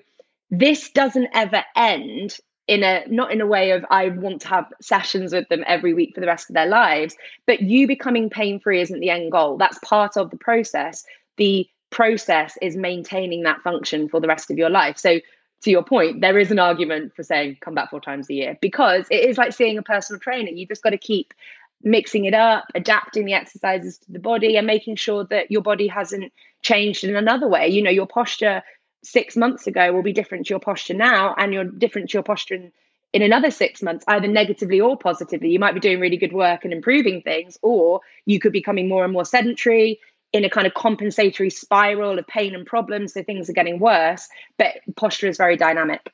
this 0.50 0.90
doesn't 0.90 1.28
ever 1.32 1.64
end 1.74 2.38
in 2.66 2.84
a 2.84 3.04
not 3.08 3.32
in 3.32 3.40
a 3.40 3.46
way 3.46 3.72
of 3.72 3.84
I 3.90 4.10
want 4.10 4.42
to 4.42 4.48
have 4.48 4.72
sessions 4.80 5.32
with 5.32 5.48
them 5.48 5.64
every 5.66 5.92
week 5.92 6.14
for 6.14 6.20
the 6.20 6.28
rest 6.28 6.48
of 6.48 6.54
their 6.54 6.68
lives, 6.68 7.16
but 7.44 7.62
you 7.62 7.88
becoming 7.88 8.30
pain 8.30 8.60
free 8.60 8.80
isn't 8.80 9.00
the 9.00 9.10
end 9.10 9.32
goal. 9.32 9.56
That's 9.56 9.78
part 9.80 10.16
of 10.16 10.30
the 10.30 10.36
process. 10.36 11.04
The 11.36 11.68
process 11.90 12.56
is 12.62 12.76
maintaining 12.76 13.42
that 13.42 13.60
function 13.62 14.08
for 14.08 14.20
the 14.20 14.28
rest 14.28 14.50
of 14.50 14.58
your 14.58 14.70
life. 14.70 14.98
So, 14.98 15.20
to 15.62 15.70
your 15.70 15.82
point, 15.82 16.22
there 16.22 16.38
is 16.38 16.50
an 16.50 16.58
argument 16.58 17.14
for 17.14 17.22
saying 17.22 17.58
come 17.60 17.74
back 17.74 17.90
four 17.90 18.00
times 18.00 18.30
a 18.30 18.34
year 18.34 18.58
because 18.62 19.06
it 19.10 19.28
is 19.28 19.36
like 19.36 19.52
seeing 19.52 19.76
a 19.76 19.82
personal 19.82 20.18
trainer. 20.18 20.48
You 20.48 20.66
just 20.66 20.82
got 20.82 20.90
to 20.90 20.98
keep 20.98 21.34
mixing 21.82 22.24
it 22.24 22.34
up, 22.34 22.64
adapting 22.74 23.24
the 23.24 23.34
exercises 23.34 23.98
to 23.98 24.12
the 24.12 24.18
body, 24.18 24.56
and 24.56 24.66
making 24.66 24.96
sure 24.96 25.24
that 25.24 25.50
your 25.50 25.62
body 25.62 25.86
hasn't 25.86 26.32
changed 26.62 27.04
in 27.04 27.16
another 27.16 27.48
way. 27.48 27.68
You 27.68 27.82
know, 27.82 27.90
your 27.90 28.06
posture 28.06 28.62
six 29.02 29.36
months 29.36 29.66
ago 29.66 29.92
will 29.92 30.02
be 30.02 30.12
different 30.12 30.46
to 30.46 30.50
your 30.50 30.60
posture 30.60 30.94
now, 30.94 31.34
and 31.36 31.52
you're 31.52 31.64
different 31.64 32.10
to 32.10 32.14
your 32.14 32.22
posture 32.22 32.54
in, 32.54 32.72
in 33.12 33.22
another 33.22 33.50
six 33.50 33.82
months, 33.82 34.04
either 34.08 34.28
negatively 34.28 34.80
or 34.80 34.96
positively. 34.96 35.50
You 35.50 35.58
might 35.58 35.74
be 35.74 35.80
doing 35.80 36.00
really 36.00 36.16
good 36.16 36.32
work 36.32 36.64
and 36.64 36.72
improving 36.72 37.22
things, 37.22 37.58
or 37.62 38.00
you 38.26 38.38
could 38.38 38.52
be 38.52 38.60
becoming 38.60 38.88
more 38.88 39.04
and 39.04 39.12
more 39.12 39.24
sedentary 39.24 40.00
in 40.32 40.44
a 40.44 40.50
kind 40.50 40.66
of 40.66 40.74
compensatory 40.74 41.50
spiral 41.50 42.18
of 42.18 42.26
pain 42.26 42.54
and 42.54 42.66
problems. 42.66 43.14
So 43.14 43.22
things 43.22 43.50
are 43.50 43.54
getting 43.54 43.78
worse, 43.78 44.28
but 44.58 44.74
posture 44.96 45.28
is 45.28 45.36
very 45.36 45.56
dynamic. 45.56 46.12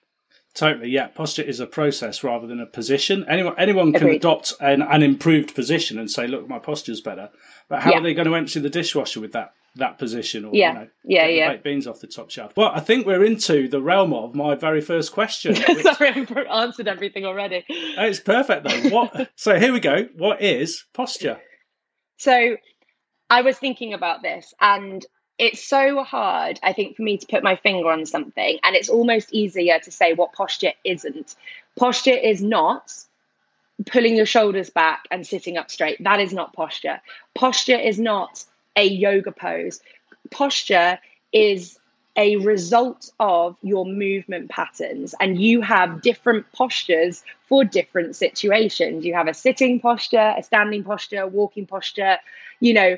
Totally, 0.56 0.88
yeah. 0.88 1.08
Posture 1.08 1.42
is 1.42 1.60
a 1.60 1.66
process 1.66 2.24
rather 2.24 2.46
than 2.46 2.60
a 2.60 2.66
position. 2.66 3.26
Anyone 3.28 3.54
anyone 3.58 3.92
can 3.92 4.04
Agreed. 4.04 4.16
adopt 4.16 4.54
an, 4.58 4.80
an 4.80 5.02
improved 5.02 5.54
position 5.54 5.98
and 5.98 6.10
say, 6.10 6.26
"Look, 6.26 6.48
my 6.48 6.58
posture's 6.58 7.02
better." 7.02 7.28
But 7.68 7.82
how 7.82 7.90
yeah. 7.90 7.98
are 7.98 8.02
they 8.02 8.14
going 8.14 8.26
to 8.26 8.34
empty 8.34 8.58
the 8.60 8.70
dishwasher 8.70 9.20
with 9.20 9.32
that 9.32 9.52
that 9.74 9.98
position? 9.98 10.46
Or 10.46 10.54
yeah, 10.54 10.72
you 10.72 10.78
know, 10.78 10.88
yeah, 11.04 11.26
yeah. 11.26 11.50
Baked 11.50 11.64
beans 11.64 11.86
off 11.86 12.00
the 12.00 12.06
top 12.06 12.30
shelf. 12.30 12.56
Well, 12.56 12.72
I 12.72 12.80
think 12.80 13.06
we're 13.06 13.22
into 13.22 13.68
the 13.68 13.82
realm 13.82 14.14
of 14.14 14.34
my 14.34 14.54
very 14.54 14.80
first 14.80 15.12
question. 15.12 15.56
Which... 15.68 15.82
Sorry, 15.82 16.08
I've 16.08 16.36
answered 16.50 16.88
everything 16.88 17.26
already. 17.26 17.62
It's 17.68 18.20
perfect 18.20 18.66
though. 18.66 18.88
What? 18.88 19.30
so 19.36 19.58
here 19.58 19.74
we 19.74 19.80
go. 19.80 20.08
What 20.16 20.40
is 20.40 20.86
posture? 20.94 21.38
So 22.16 22.56
I 23.30 23.42
was 23.42 23.58
thinking 23.58 23.92
about 23.92 24.22
this 24.22 24.54
and 24.60 25.04
it's 25.38 25.62
so 25.62 26.02
hard, 26.02 26.58
I 26.62 26.72
think, 26.72 26.96
for 26.96 27.02
me 27.02 27.18
to 27.18 27.26
put 27.26 27.42
my 27.42 27.56
finger 27.56 27.90
on 27.90 28.06
something. 28.06 28.58
And 28.62 28.74
it's 28.74 28.88
almost 28.88 29.32
easier 29.32 29.78
to 29.80 29.90
say 29.90 30.14
what 30.14 30.32
posture 30.32 30.72
isn't. 30.84 31.36
Posture 31.78 32.16
is 32.16 32.42
not 32.42 32.92
pulling 33.84 34.16
your 34.16 34.26
shoulders 34.26 34.70
back 34.70 35.04
and 35.10 35.26
sitting 35.26 35.58
up 35.58 35.70
straight. 35.70 36.02
That 36.02 36.20
is 36.20 36.32
not 36.32 36.54
posture. 36.54 37.00
Posture 37.34 37.76
is 37.76 37.98
not 37.98 38.44
a 38.76 38.84
yoga 38.84 39.32
pose. 39.32 39.80
Posture 40.30 40.98
is 41.32 41.78
a 42.16 42.36
result 42.36 43.12
of 43.20 43.56
your 43.62 43.84
movement 43.84 44.48
patterns 44.48 45.14
and 45.20 45.40
you 45.40 45.60
have 45.60 46.00
different 46.00 46.50
postures 46.52 47.22
for 47.46 47.62
different 47.62 48.16
situations 48.16 49.04
you 49.04 49.12
have 49.12 49.28
a 49.28 49.34
sitting 49.34 49.78
posture 49.78 50.34
a 50.36 50.42
standing 50.42 50.82
posture 50.82 51.26
walking 51.26 51.66
posture 51.66 52.16
you 52.60 52.72
know 52.72 52.96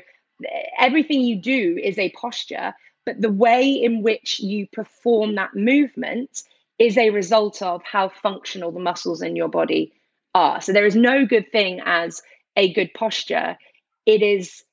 everything 0.77 1.21
you 1.21 1.35
do 1.35 1.79
is 1.81 1.97
a 1.97 2.11
posture, 2.11 2.73
but 3.05 3.21
the 3.21 3.31
way 3.31 3.71
in 3.71 4.01
which 4.01 4.39
you 4.39 4.67
perform 4.71 5.35
that 5.35 5.55
movement 5.55 6.43
is 6.77 6.97
a 6.97 7.09
result 7.09 7.61
of 7.61 7.81
how 7.83 8.09
functional 8.09 8.71
the 8.71 8.79
muscles 8.79 9.21
in 9.21 9.35
your 9.35 9.49
body 9.49 9.91
are. 10.33 10.61
So 10.61 10.71
there 10.71 10.85
is 10.85 10.95
no 10.95 11.25
good 11.25 11.51
thing 11.51 11.81
as 11.85 12.21
a 12.55 12.71
good 12.71 12.93
posture. 12.93 13.57
It 14.05 14.21
is 14.21 14.63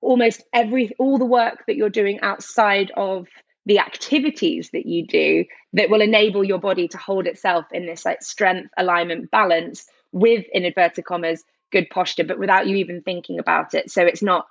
almost 0.00 0.42
every 0.52 0.94
all 0.98 1.18
the 1.18 1.24
work 1.24 1.64
that 1.66 1.76
you're 1.76 1.90
doing 1.90 2.20
outside 2.20 2.92
of 2.96 3.26
the 3.66 3.78
activities 3.78 4.70
that 4.72 4.86
you 4.86 5.06
do 5.06 5.44
that 5.74 5.90
will 5.90 6.00
enable 6.00 6.44
your 6.44 6.58
body 6.58 6.88
to 6.88 6.98
hold 6.98 7.26
itself 7.26 7.66
in 7.72 7.86
this 7.86 8.04
like 8.04 8.22
strength, 8.22 8.70
alignment, 8.78 9.30
balance 9.30 9.86
with 10.12 10.44
in 10.52 10.64
inverted 10.64 11.04
commas 11.04 11.44
good 11.70 11.88
posture, 11.90 12.24
but 12.24 12.38
without 12.38 12.66
you 12.66 12.76
even 12.76 13.02
thinking 13.02 13.38
about 13.38 13.74
it. 13.74 13.90
So 13.90 14.02
it's 14.02 14.22
not 14.22 14.46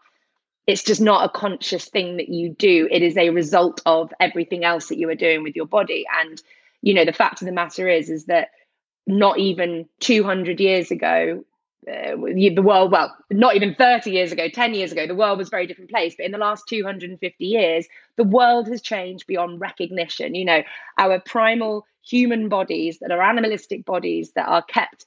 it's 0.67 0.83
just 0.83 1.01
not 1.01 1.25
a 1.25 1.29
conscious 1.29 1.85
thing 1.85 2.17
that 2.17 2.29
you 2.29 2.49
do. 2.49 2.87
It 2.91 3.01
is 3.01 3.17
a 3.17 3.29
result 3.29 3.81
of 3.85 4.13
everything 4.19 4.65
else 4.65 4.89
that 4.89 4.97
you 4.97 5.09
are 5.09 5.15
doing 5.15 5.41
with 5.41 5.55
your 5.55 5.65
body. 5.65 6.05
And 6.21 6.41
you 6.81 6.93
know, 6.93 7.05
the 7.05 7.13
fact 7.13 7.41
of 7.41 7.47
the 7.47 7.53
matter 7.53 7.87
is, 7.87 8.09
is 8.09 8.25
that 8.25 8.49
not 9.07 9.39
even 9.39 9.87
200 10.01 10.59
years 10.59 10.91
ago, 10.91 11.43
uh, 11.87 12.15
the 12.15 12.59
world, 12.59 12.91
well, 12.91 13.15
not 13.31 13.55
even 13.55 13.73
30 13.73 14.11
years 14.11 14.33
ago, 14.33 14.49
10 14.49 14.73
years 14.73 14.91
ago, 14.91 15.07
the 15.07 15.15
world 15.15 15.37
was 15.37 15.47
a 15.47 15.51
very 15.51 15.65
different 15.65 15.89
place. 15.89 16.15
But 16.17 16.25
in 16.25 16.33
the 16.33 16.37
last 16.37 16.67
250 16.67 17.45
years, 17.45 17.87
the 18.17 18.25
world 18.25 18.67
has 18.67 18.81
changed 18.81 19.25
beyond 19.25 19.61
recognition. 19.61 20.35
You 20.35 20.45
know, 20.45 20.63
our 20.97 21.19
primal 21.19 21.85
human 22.03 22.49
bodies 22.49 22.99
that 22.99 23.11
are 23.11 23.21
animalistic 23.21 23.85
bodies 23.85 24.31
that 24.35 24.47
are 24.47 24.63
kept 24.63 25.05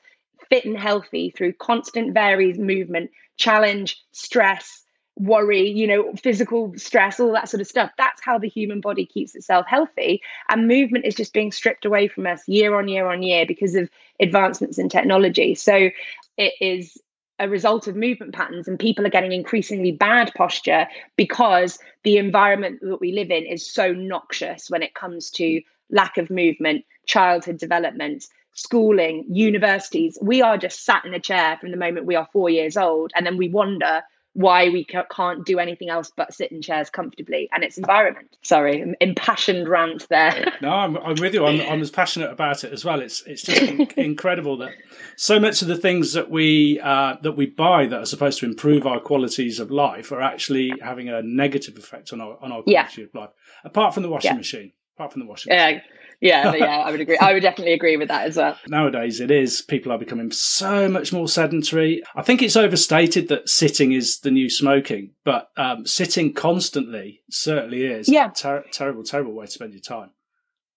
fit 0.48 0.64
and 0.64 0.78
healthy 0.78 1.30
through 1.30 1.52
constant 1.54 2.14
varied 2.14 2.58
movement, 2.58 3.10
challenge, 3.36 4.02
stress, 4.12 4.82
worry, 5.20 5.68
you 5.68 5.86
know, 5.86 6.12
physical 6.14 6.72
stress, 6.76 7.20
all 7.20 7.32
that 7.32 7.48
sort 7.48 7.60
of 7.60 7.66
stuff. 7.66 7.90
That's 7.98 8.22
how 8.22 8.38
the 8.38 8.48
human 8.48 8.80
body 8.80 9.04
keeps 9.04 9.34
itself 9.34 9.66
healthy. 9.68 10.22
And 10.48 10.66
movement 10.66 11.04
is 11.04 11.14
just 11.14 11.32
being 11.32 11.52
stripped 11.52 11.84
away 11.84 12.08
from 12.08 12.26
us 12.26 12.46
year 12.48 12.78
on 12.78 12.88
year 12.88 13.06
on 13.06 13.22
year 13.22 13.44
because 13.46 13.74
of 13.74 13.90
advancements 14.20 14.78
in 14.78 14.88
technology. 14.88 15.54
So 15.54 15.90
it 16.38 16.54
is 16.60 16.96
a 17.38 17.48
result 17.48 17.86
of 17.86 17.96
movement 17.96 18.34
patterns 18.34 18.66
and 18.66 18.78
people 18.78 19.06
are 19.06 19.10
getting 19.10 19.32
increasingly 19.32 19.92
bad 19.92 20.32
posture 20.34 20.86
because 21.16 21.78
the 22.02 22.16
environment 22.16 22.80
that 22.82 23.00
we 23.00 23.12
live 23.12 23.30
in 23.30 23.44
is 23.44 23.70
so 23.70 23.92
noxious 23.92 24.70
when 24.70 24.82
it 24.82 24.94
comes 24.94 25.30
to 25.30 25.60
lack 25.90 26.18
of 26.18 26.30
movement, 26.30 26.84
childhood 27.06 27.58
development, 27.58 28.26
schooling, 28.54 29.24
universities. 29.28 30.18
We 30.20 30.42
are 30.42 30.58
just 30.58 30.84
sat 30.84 31.04
in 31.04 31.14
a 31.14 31.20
chair 31.20 31.56
from 31.58 31.70
the 31.70 31.76
moment 31.76 32.06
we 32.06 32.16
are 32.16 32.28
four 32.32 32.50
years 32.50 32.76
old, 32.76 33.10
and 33.14 33.26
then 33.26 33.36
we 33.36 33.48
wonder 33.48 34.02
why 34.34 34.68
we 34.68 34.84
can't 34.84 35.44
do 35.44 35.58
anything 35.58 35.90
else 35.90 36.12
but 36.16 36.32
sit 36.32 36.52
in 36.52 36.62
chairs 36.62 36.88
comfortably 36.88 37.48
and 37.52 37.64
its 37.64 37.76
environment. 37.76 38.36
Sorry, 38.42 38.94
impassioned 39.00 39.68
rant 39.68 40.06
there. 40.08 40.52
no, 40.62 40.70
I'm, 40.70 40.96
I'm 40.98 41.16
with 41.16 41.34
you. 41.34 41.44
I'm, 41.44 41.60
I'm 41.60 41.80
as 41.80 41.90
passionate 41.90 42.30
about 42.30 42.62
it 42.62 42.72
as 42.72 42.84
well. 42.84 43.00
It's 43.00 43.22
it's 43.26 43.42
just 43.42 43.62
incredible 43.96 44.58
that 44.58 44.72
so 45.16 45.40
much 45.40 45.62
of 45.62 45.68
the 45.68 45.76
things 45.76 46.12
that 46.12 46.30
we 46.30 46.80
uh, 46.82 47.16
that 47.22 47.32
we 47.32 47.46
buy 47.46 47.86
that 47.86 48.00
are 48.00 48.06
supposed 48.06 48.38
to 48.40 48.46
improve 48.46 48.86
our 48.86 49.00
qualities 49.00 49.58
of 49.58 49.70
life 49.70 50.12
are 50.12 50.22
actually 50.22 50.72
having 50.82 51.08
a 51.08 51.22
negative 51.22 51.76
effect 51.76 52.12
on 52.12 52.20
our 52.20 52.38
on 52.40 52.52
our 52.52 52.62
quality 52.62 53.02
yeah. 53.02 53.06
of 53.06 53.14
life. 53.14 53.30
Apart 53.64 53.94
from 53.94 54.04
the 54.04 54.08
washing 54.08 54.32
yeah. 54.32 54.36
machine. 54.36 54.72
Apart 54.96 55.12
from 55.12 55.22
the 55.22 55.28
washing 55.28 55.52
yeah. 55.52 55.66
machine 55.66 55.82
yeah, 56.20 56.54
yeah, 56.56 56.78
I 56.78 56.90
would 56.90 57.00
agree. 57.00 57.18
I 57.18 57.32
would 57.32 57.42
definitely 57.42 57.72
agree 57.72 57.96
with 57.96 58.08
that 58.08 58.26
as 58.26 58.36
well. 58.36 58.56
Nowadays, 58.68 59.20
it 59.20 59.30
is 59.30 59.62
people 59.62 59.92
are 59.92 59.98
becoming 59.98 60.30
so 60.30 60.88
much 60.88 61.12
more 61.12 61.28
sedentary. 61.28 62.02
I 62.14 62.22
think 62.22 62.42
it's 62.42 62.56
overstated 62.56 63.28
that 63.28 63.48
sitting 63.48 63.92
is 63.92 64.20
the 64.20 64.30
new 64.30 64.50
smoking, 64.50 65.12
but 65.24 65.50
um, 65.56 65.86
sitting 65.86 66.32
constantly 66.32 67.22
certainly 67.30 67.84
is. 67.84 68.08
Yeah, 68.08 68.28
ter- 68.28 68.64
terrible, 68.72 69.02
terrible 69.02 69.32
way 69.32 69.46
to 69.46 69.52
spend 69.52 69.72
your 69.72 69.82
time. 69.82 70.10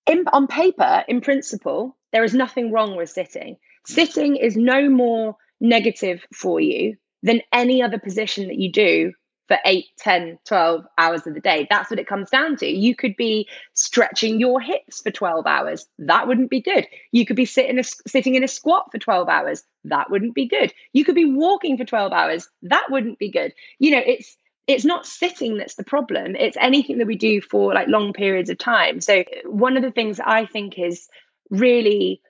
In, 0.06 0.26
on 0.34 0.48
paper, 0.48 1.04
in 1.08 1.22
principle, 1.22 1.98
there 2.12 2.24
is 2.24 2.34
nothing 2.34 2.72
wrong 2.72 2.96
with 2.96 3.10
sitting. 3.10 3.58
Sitting 3.86 4.36
is 4.36 4.56
no 4.56 4.90
more 4.90 5.36
negative 5.60 6.26
for 6.34 6.60
you 6.60 6.96
than 7.22 7.42
any 7.52 7.82
other 7.82 8.00
position 8.00 8.48
that 8.48 8.58
you 8.58 8.72
do 8.72 9.14
for 9.48 9.58
8 9.66 9.86
10 9.98 10.40
12 10.46 10.86
hours 10.98 11.28
of 11.28 11.34
the 11.34 11.40
day. 11.40 11.68
That's 11.70 11.90
what 11.90 12.00
it 12.00 12.08
comes 12.08 12.30
down 12.30 12.56
to. 12.58 12.68
You 12.68 12.96
could 12.96 13.16
be 13.16 13.48
stretching 13.74 14.40
your 14.40 14.62
hips 14.62 15.02
for 15.02 15.12
12 15.12 15.46
hours. 15.46 15.86
That 16.00 16.28
wouldn't 16.28 16.50
be 16.50 16.62
good. 16.62 16.88
You 17.12 17.26
could 17.26 17.36
be 17.36 17.46
sitting 17.46 17.80
a, 17.80 17.84
sitting 17.84 18.36
in 18.36 18.44
a 18.44 18.48
squat 18.48 18.92
for 18.92 18.98
12 18.98 19.28
hours. 19.28 19.64
That 19.84 20.10
wouldn't 20.10 20.36
be 20.36 20.48
good. 20.48 20.74
You 20.94 21.04
could 21.04 21.16
be 21.16 21.26
walking 21.26 21.78
for 21.78 21.86
12 21.86 22.12
hours. 22.14 22.48
That 22.62 22.86
wouldn't 22.90 23.20
be 23.20 23.30
good. 23.30 23.54
You 23.80 23.92
know 23.92 24.02
it's 24.06 24.38
it's 24.66 24.86
not 24.86 25.06
sitting 25.06 25.58
that's 25.58 25.76
the 25.76 25.84
problem. 25.84 26.36
It's 26.38 26.58
anything 26.60 26.98
that 27.00 27.08
we 27.08 27.18
do 27.18 27.42
for 27.42 27.74
like 27.74 27.90
long 27.90 28.14
periods 28.14 28.50
of 28.50 28.58
time. 28.58 29.02
So 29.02 29.24
one 29.46 29.76
of 29.76 29.84
the 29.84 29.92
things 29.92 30.20
i 30.26 30.46
think 30.46 30.80
is 30.80 31.08
really 31.50 32.22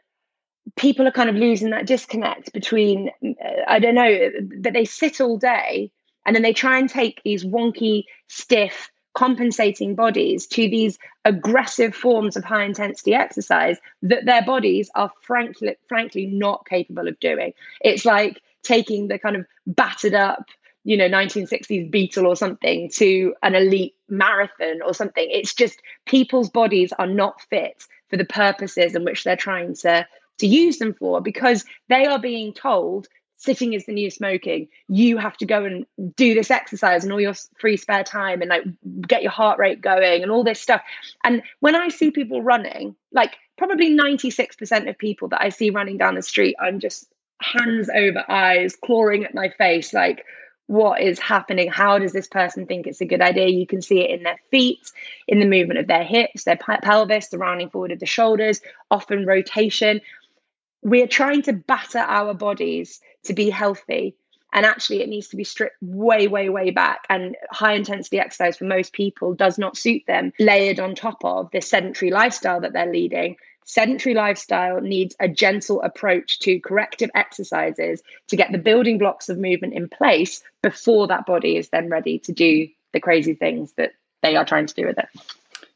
people 0.76 1.08
are 1.08 1.12
kind 1.12 1.30
of 1.30 1.36
losing 1.36 1.70
that 1.70 1.86
disconnect 1.86 2.52
between 2.54 3.10
uh, 3.24 3.62
i 3.68 3.80
don't 3.80 3.96
know 3.96 4.30
that 4.62 4.74
they 4.74 4.86
sit 4.86 5.22
all 5.22 5.38
day 5.38 5.92
and 6.26 6.36
then 6.36 6.44
they 6.44 6.54
try 6.54 6.78
and 6.78 6.90
take 6.90 7.22
these 7.24 7.44
wonky, 7.44 8.04
stiff, 8.28 8.90
compensating 9.14 9.96
bodies 9.96 10.48
to 10.48 10.68
these 10.70 10.98
aggressive 11.26 11.96
forms 11.96 12.36
of 12.36 12.44
high 12.44 12.64
intensity 12.64 13.14
exercise 13.14 13.78
that 14.02 14.26
their 14.26 14.44
bodies 14.44 14.90
are 14.96 15.12
frankly 15.22 15.76
frankly 15.88 16.26
not 16.26 16.66
capable 16.66 17.08
of 17.08 17.20
doing. 17.20 17.54
It's 17.82 18.06
like 18.06 18.42
taking 18.64 19.08
the 19.08 19.20
kind 19.20 19.36
of 19.36 19.46
battered 19.68 20.16
up, 20.16 20.46
you 20.84 20.98
know, 20.98 21.08
1960s 21.08 21.92
Beetle 21.92 22.26
or 22.26 22.36
something 22.36 22.90
to 22.96 23.36
an 23.44 23.56
elite 23.56 23.94
marathon 24.10 24.82
or 24.84 24.94
something. 24.94 25.28
It's 25.30 25.54
just 25.54 25.82
people's 26.06 26.50
bodies 26.50 26.92
are 26.98 27.08
not 27.08 27.42
fit 27.42 27.86
for 28.10 28.18
the 28.18 28.26
purposes 28.26 28.96
in 28.96 29.06
which 29.06 29.24
they're 29.24 29.36
trying 29.36 29.76
to 29.76 30.08
to 30.40 30.48
use 30.48 30.80
them 30.80 30.96
for 30.96 31.22
because 31.22 31.64
they 31.90 32.08
are 32.08 32.20
being 32.20 32.54
told 32.54 33.08
sitting 33.44 33.74
is 33.74 33.86
the 33.86 33.92
new 33.92 34.10
smoking. 34.10 34.68
You 34.88 35.18
have 35.18 35.36
to 35.38 35.46
go 35.46 35.66
and 35.66 35.86
do 36.16 36.34
this 36.34 36.50
exercise 36.50 37.04
and 37.04 37.12
all 37.12 37.20
your 37.20 37.34
free 37.60 37.76
spare 37.76 38.04
time 38.04 38.42
and 38.42 38.50
like 38.50 38.64
get 39.08 39.22
your 39.22 39.32
heart 39.32 39.60
rate 39.60 39.82
going 39.82 40.24
and 40.24 40.32
all 40.32 40.44
this 40.44 40.62
stuff. 40.62 40.82
And 41.24 41.44
when 41.60 41.76
I 41.76 41.90
see 41.90 42.10
people 42.12 42.42
running, 42.42 42.96
like 43.12 43.36
probably 43.58 43.94
96% 43.96 44.90
of 44.90 44.98
people 44.98 45.28
that 45.30 45.42
I 45.42 45.50
see 45.50 45.70
running 45.70 45.98
down 45.98 46.16
the 46.16 46.22
street, 46.22 46.56
I'm 46.60 46.80
just 46.80 47.12
hands 47.42 47.90
over 47.94 48.24
eyes, 48.30 48.76
clawing 48.76 49.26
at 49.26 49.36
my 49.36 49.50
face, 49.50 49.94
like, 49.94 50.24
what 50.68 51.02
is 51.02 51.20
happening? 51.20 51.70
How 51.70 52.00
does 52.00 52.14
this 52.14 52.28
person 52.28 52.66
think 52.66 52.88
it's 52.88 53.02
a 53.02 53.06
good 53.06 53.22
idea? 53.22 53.48
You 53.48 53.68
can 53.68 53.82
see 53.82 54.00
it 54.00 54.12
in 54.12 54.24
their 54.24 54.40
feet, 54.50 54.90
in 55.28 55.40
the 55.40 55.46
movement 55.46 55.80
of 55.80 55.88
their 55.88 56.06
hips, 56.06 56.46
their 56.46 56.58
pelvis, 56.58 57.28
the 57.28 57.38
rounding 57.38 57.70
forward 57.70 57.92
of 57.92 58.00
the 58.00 58.06
shoulders, 58.06 58.62
often 58.90 59.26
rotation. 59.26 60.00
We're 60.82 61.08
trying 61.08 61.42
to 61.44 61.54
batter 61.54 62.00
our 62.00 62.34
bodies 62.34 63.02
to 63.24 63.34
be 63.34 63.50
healthy. 63.50 64.16
And 64.56 64.68
actually, 64.68 65.02
it 65.02 65.10
needs 65.10 65.30
to 65.30 65.36
be 65.36 65.44
stripped 65.44 65.82
way, 65.82 66.28
way, 66.28 66.50
way 66.50 66.70
back. 66.70 67.06
And 67.10 67.36
high 67.50 67.74
intensity 67.74 68.20
exercise 68.20 68.56
for 68.56 68.66
most 68.66 68.94
people 68.94 69.34
does 69.34 69.58
not 69.58 69.78
suit 69.78 70.04
them, 70.06 70.32
layered 70.40 70.80
on 70.80 70.94
top 70.94 71.26
of 71.26 71.50
the 71.52 71.62
sedentary 71.62 72.12
lifestyle 72.12 72.62
that 72.62 72.74
they're 72.74 72.92
leading. 72.92 73.36
Sedentary 73.66 74.14
lifestyle 74.14 74.80
needs 74.82 75.16
a 75.20 75.28
gentle 75.28 75.82
approach 75.82 76.38
to 76.40 76.60
corrective 76.60 77.10
exercises 77.16 78.04
to 78.28 78.36
get 78.36 78.52
the 78.52 78.58
building 78.58 78.98
blocks 78.98 79.30
of 79.30 79.40
movement 79.40 79.74
in 79.74 79.90
place 79.90 80.44
before 80.62 81.08
that 81.08 81.26
body 81.26 81.58
is 81.58 81.70
then 81.70 81.90
ready 81.90 82.20
to 82.20 82.32
do 82.32 82.68
the 82.92 83.00
crazy 83.00 83.34
things 83.34 83.72
that 83.74 83.94
they 84.22 84.36
are 84.36 84.46
trying 84.46 84.68
to 84.68 84.74
do 84.76 84.86
with 84.86 84.98
it. 85.00 85.08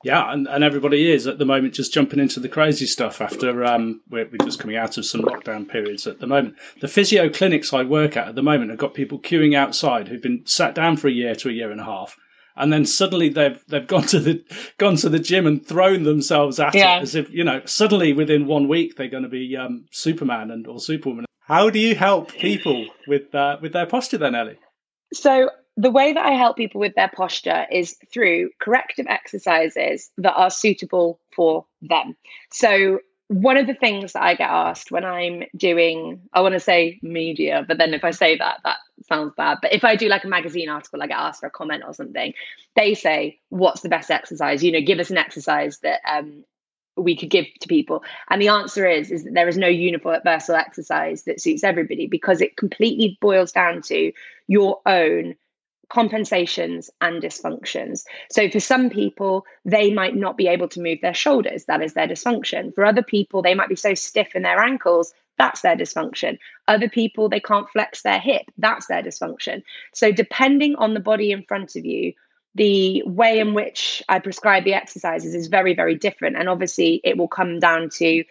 Yeah, 0.03 0.31
and, 0.31 0.47
and 0.47 0.63
everybody 0.63 1.11
is 1.11 1.25
at 1.25 1.39
the 1.39 1.45
moment 1.45 1.73
just 1.73 1.93
jumping 1.93 2.19
into 2.19 2.39
the 2.39 2.49
crazy 2.49 2.85
stuff 2.85 3.19
after 3.19 3.65
um, 3.65 4.01
we're, 4.09 4.29
we're 4.29 4.45
just 4.45 4.59
coming 4.59 4.77
out 4.77 4.97
of 4.97 5.05
some 5.05 5.21
lockdown 5.21 5.67
periods 5.67 6.05
at 6.05 6.19
the 6.19 6.27
moment. 6.27 6.55
The 6.81 6.87
physio 6.87 7.29
clinics 7.29 7.73
I 7.73 7.83
work 7.83 8.15
at 8.15 8.27
at 8.27 8.35
the 8.35 8.43
moment 8.43 8.69
have 8.69 8.79
got 8.79 8.93
people 8.93 9.19
queuing 9.19 9.55
outside 9.55 10.07
who've 10.07 10.21
been 10.21 10.43
sat 10.45 10.75
down 10.75 10.97
for 10.97 11.07
a 11.07 11.11
year 11.11 11.33
to 11.35 11.49
a 11.49 11.51
year 11.51 11.71
and 11.71 11.81
a 11.81 11.85
half, 11.85 12.15
and 12.55 12.71
then 12.71 12.85
suddenly 12.85 13.29
they've 13.29 13.63
they've 13.67 13.87
gone 13.95 14.03
to 14.03 14.19
the 14.19 14.43
gone 14.77 14.97
to 14.97 15.09
the 15.09 15.19
gym 15.19 15.47
and 15.47 15.65
thrown 15.65 16.03
themselves 16.03 16.59
at 16.59 16.75
yeah. 16.75 16.97
it 16.97 17.01
as 17.01 17.15
if 17.15 17.31
you 17.31 17.43
know 17.43 17.61
suddenly 17.65 18.13
within 18.13 18.45
one 18.45 18.67
week 18.67 18.97
they're 18.97 19.07
going 19.07 19.23
to 19.23 19.29
be 19.29 19.57
um, 19.57 19.85
Superman 19.91 20.51
and 20.51 20.67
or 20.67 20.79
Superwoman. 20.79 21.25
How 21.47 21.69
do 21.69 21.79
you 21.79 21.95
help 21.95 22.33
people 22.33 22.85
with 23.07 23.33
uh, 23.33 23.57
with 23.61 23.73
their 23.73 23.87
posture 23.87 24.19
then, 24.19 24.35
Ellie? 24.35 24.59
So 25.13 25.49
the 25.77 25.91
way 25.91 26.11
that 26.11 26.25
I 26.25 26.31
help 26.31 26.57
people 26.57 26.81
with 26.81 26.95
their 26.95 27.11
posture 27.15 27.67
is 27.71 27.95
through 28.11 28.49
corrective 28.59 29.05
exercises 29.07 30.09
that 30.17 30.33
are 30.33 30.49
suitable 30.49 31.19
for 31.35 31.65
them. 31.81 32.17
So, 32.51 32.99
one 33.29 33.57
of 33.57 33.67
the 33.67 33.73
things 33.73 34.13
that 34.13 34.23
I 34.23 34.35
get 34.35 34.49
asked 34.49 34.89
when 34.89 35.03
I'm 35.03 35.43
doing, 35.55 36.21
I 36.31 36.39
want 36.39 36.53
to 36.53 36.61
say 36.61 36.97
media, 37.01 37.65
but 37.67 37.77
then 37.77 37.93
if 37.93 38.05
I 38.05 38.11
say 38.11 38.37
that, 38.37 38.61
that 38.63 38.77
sounds 39.05 39.33
bad. 39.35 39.57
But 39.61 39.73
if 39.73 39.83
I 39.83 39.97
do 39.97 40.07
like 40.07 40.23
a 40.23 40.29
magazine 40.29 40.69
article, 40.69 41.03
I 41.03 41.07
get 41.07 41.17
asked 41.19 41.41
for 41.41 41.47
a 41.47 41.51
comment 41.51 41.83
or 41.85 41.93
something, 41.93 42.33
they 42.75 42.93
say, 42.93 43.39
What's 43.49 43.81
the 43.81 43.89
best 43.89 44.09
exercise? 44.09 44.63
You 44.63 44.71
know, 44.71 44.81
give 44.81 44.99
us 44.99 45.11
an 45.11 45.17
exercise 45.17 45.79
that 45.79 45.99
um, 46.09 46.43
we 46.95 47.15
could 47.15 47.29
give 47.29 47.45
to 47.61 47.67
people 47.67 48.03
and 48.31 48.41
the 48.41 48.47
answer 48.47 48.87
is 48.87 49.11
is 49.11 49.23
that 49.23 49.35
there 49.35 49.47
is 49.47 49.57
no 49.57 49.67
universal 49.67 50.55
exercise 50.55 51.23
that 51.25 51.39
suits 51.39 51.63
everybody 51.63 52.07
because 52.07 52.41
it 52.41 52.57
completely 52.57 53.19
boils 53.21 53.51
down 53.51 53.83
to 53.83 54.11
your 54.47 54.79
own 54.87 55.35
compensations 55.89 56.89
and 57.01 57.21
dysfunctions. 57.21 58.03
So, 58.31 58.49
for 58.49 58.59
some 58.59 58.89
people, 58.89 59.45
they 59.65 59.91
might 59.91 60.15
not 60.15 60.37
be 60.37 60.47
able 60.47 60.67
to 60.69 60.81
move 60.81 60.99
their 61.01 61.13
shoulders. 61.13 61.65
That 61.65 61.81
is 61.81 61.93
their 61.93 62.07
dysfunction. 62.07 62.73
For 62.73 62.85
other 62.85 63.03
people, 63.03 63.41
they 63.41 63.55
might 63.55 63.69
be 63.69 63.75
so 63.75 63.93
stiff 63.93 64.35
in 64.35 64.41
their 64.41 64.59
ankles. 64.59 65.13
That's 65.37 65.61
their 65.61 65.75
dysfunction. 65.75 66.39
Other 66.67 66.89
people, 66.89 67.29
they 67.29 67.39
can't 67.39 67.69
flex 67.69 68.01
their 68.01 68.19
hip. 68.19 68.43
That's 68.57 68.87
their 68.87 69.03
dysfunction. 69.03 69.63
So, 69.93 70.11
depending 70.11 70.75
on 70.75 70.93
the 70.93 70.99
body 70.99 71.31
in 71.31 71.43
front 71.43 71.75
of 71.75 71.85
you, 71.85 72.13
the 72.55 73.03
way 73.05 73.39
in 73.39 73.53
which 73.53 74.03
I 74.09 74.19
prescribe 74.19 74.63
the 74.63 74.73
exercises 74.73 75.35
is 75.35 75.47
very, 75.47 75.75
very 75.75 75.95
different. 75.95 76.37
And 76.37 76.49
obviously, 76.49 77.01
it 77.03 77.17
will 77.17 77.27
come 77.27 77.59
down 77.59 77.89
to 77.97 78.23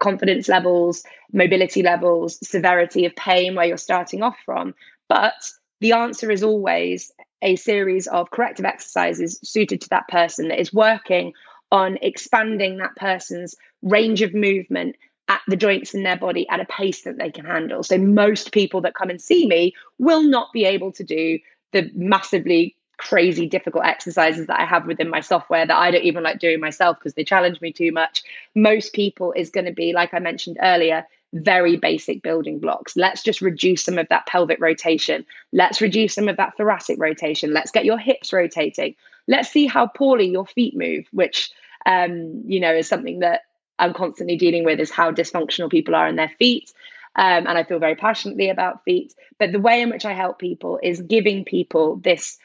confidence 0.00 0.48
levels, 0.48 1.02
mobility 1.32 1.82
levels, 1.82 2.38
severity 2.46 3.04
of 3.04 3.16
pain, 3.16 3.54
where 3.54 3.66
you're 3.66 3.78
starting 3.78 4.22
off 4.22 4.36
from. 4.44 4.74
But 5.08 5.34
the 5.80 5.92
answer 5.92 6.30
is 6.30 6.42
always 6.42 7.12
a 7.42 7.56
series 7.56 8.06
of 8.06 8.30
corrective 8.30 8.64
exercises 8.64 9.38
suited 9.42 9.80
to 9.82 9.88
that 9.90 10.08
person 10.08 10.48
that 10.48 10.60
is 10.60 10.72
working 10.72 11.32
on 11.70 11.98
expanding 12.00 12.78
that 12.78 12.96
person's 12.96 13.54
range 13.82 14.22
of 14.22 14.34
movement 14.34 14.96
at 15.28 15.40
the 15.48 15.56
joints 15.56 15.94
in 15.94 16.02
their 16.02 16.16
body 16.16 16.48
at 16.48 16.60
a 16.60 16.64
pace 16.66 17.02
that 17.02 17.18
they 17.18 17.30
can 17.30 17.44
handle. 17.44 17.82
So, 17.82 17.98
most 17.98 18.52
people 18.52 18.80
that 18.82 18.94
come 18.94 19.10
and 19.10 19.20
see 19.20 19.46
me 19.46 19.74
will 19.98 20.22
not 20.22 20.52
be 20.52 20.64
able 20.64 20.92
to 20.92 21.04
do 21.04 21.38
the 21.72 21.90
massively 21.94 22.76
crazy 22.98 23.46
difficult 23.46 23.84
exercises 23.84 24.46
that 24.46 24.58
I 24.58 24.64
have 24.64 24.86
within 24.86 25.10
my 25.10 25.20
software 25.20 25.66
that 25.66 25.76
I 25.76 25.90
don't 25.90 26.04
even 26.04 26.22
like 26.22 26.38
doing 26.38 26.60
myself 26.60 26.98
because 26.98 27.14
they 27.14 27.24
challenge 27.24 27.60
me 27.60 27.72
too 27.72 27.92
much. 27.92 28.22
Most 28.54 28.94
people 28.94 29.32
is 29.32 29.50
going 29.50 29.66
to 29.66 29.72
be, 29.72 29.92
like 29.92 30.14
I 30.14 30.18
mentioned 30.18 30.58
earlier, 30.62 31.06
very 31.44 31.76
basic 31.76 32.22
building 32.22 32.58
blocks. 32.58 32.96
Let's 32.96 33.22
just 33.22 33.40
reduce 33.40 33.84
some 33.84 33.98
of 33.98 34.08
that 34.08 34.26
pelvic 34.26 34.60
rotation. 34.60 35.24
Let's 35.52 35.80
reduce 35.80 36.14
some 36.14 36.28
of 36.28 36.36
that 36.36 36.56
thoracic 36.56 36.98
rotation. 36.98 37.52
Let's 37.52 37.70
get 37.70 37.84
your 37.84 37.98
hips 37.98 38.32
rotating. 38.32 38.94
Let's 39.28 39.50
see 39.50 39.66
how 39.66 39.86
poorly 39.86 40.28
your 40.28 40.46
feet 40.46 40.76
move, 40.76 41.06
which 41.12 41.50
um, 41.86 42.42
you 42.46 42.60
know 42.60 42.74
is 42.74 42.88
something 42.88 43.20
that 43.20 43.42
I'm 43.78 43.92
constantly 43.92 44.36
dealing 44.36 44.64
with 44.64 44.80
is 44.80 44.90
how 44.90 45.10
dysfunctional 45.10 45.70
people 45.70 45.94
are 45.94 46.08
in 46.08 46.16
their 46.16 46.32
feet. 46.38 46.72
Um, 47.16 47.46
and 47.46 47.56
I 47.56 47.64
feel 47.64 47.78
very 47.78 47.96
passionately 47.96 48.50
about 48.50 48.84
feet. 48.84 49.14
But 49.38 49.52
the 49.52 49.60
way 49.60 49.80
in 49.80 49.90
which 49.90 50.04
I 50.04 50.12
help 50.12 50.38
people 50.38 50.78
is 50.82 51.00
giving 51.00 51.44
people 51.44 51.96
this 51.96 52.38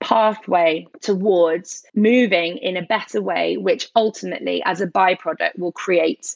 pathway 0.00 0.86
towards 1.00 1.84
moving 1.94 2.58
in 2.58 2.76
a 2.76 2.82
better 2.82 3.22
way, 3.22 3.56
which 3.56 3.88
ultimately, 3.96 4.62
as 4.64 4.80
a 4.80 4.86
byproduct, 4.86 5.58
will 5.58 5.72
create 5.72 6.34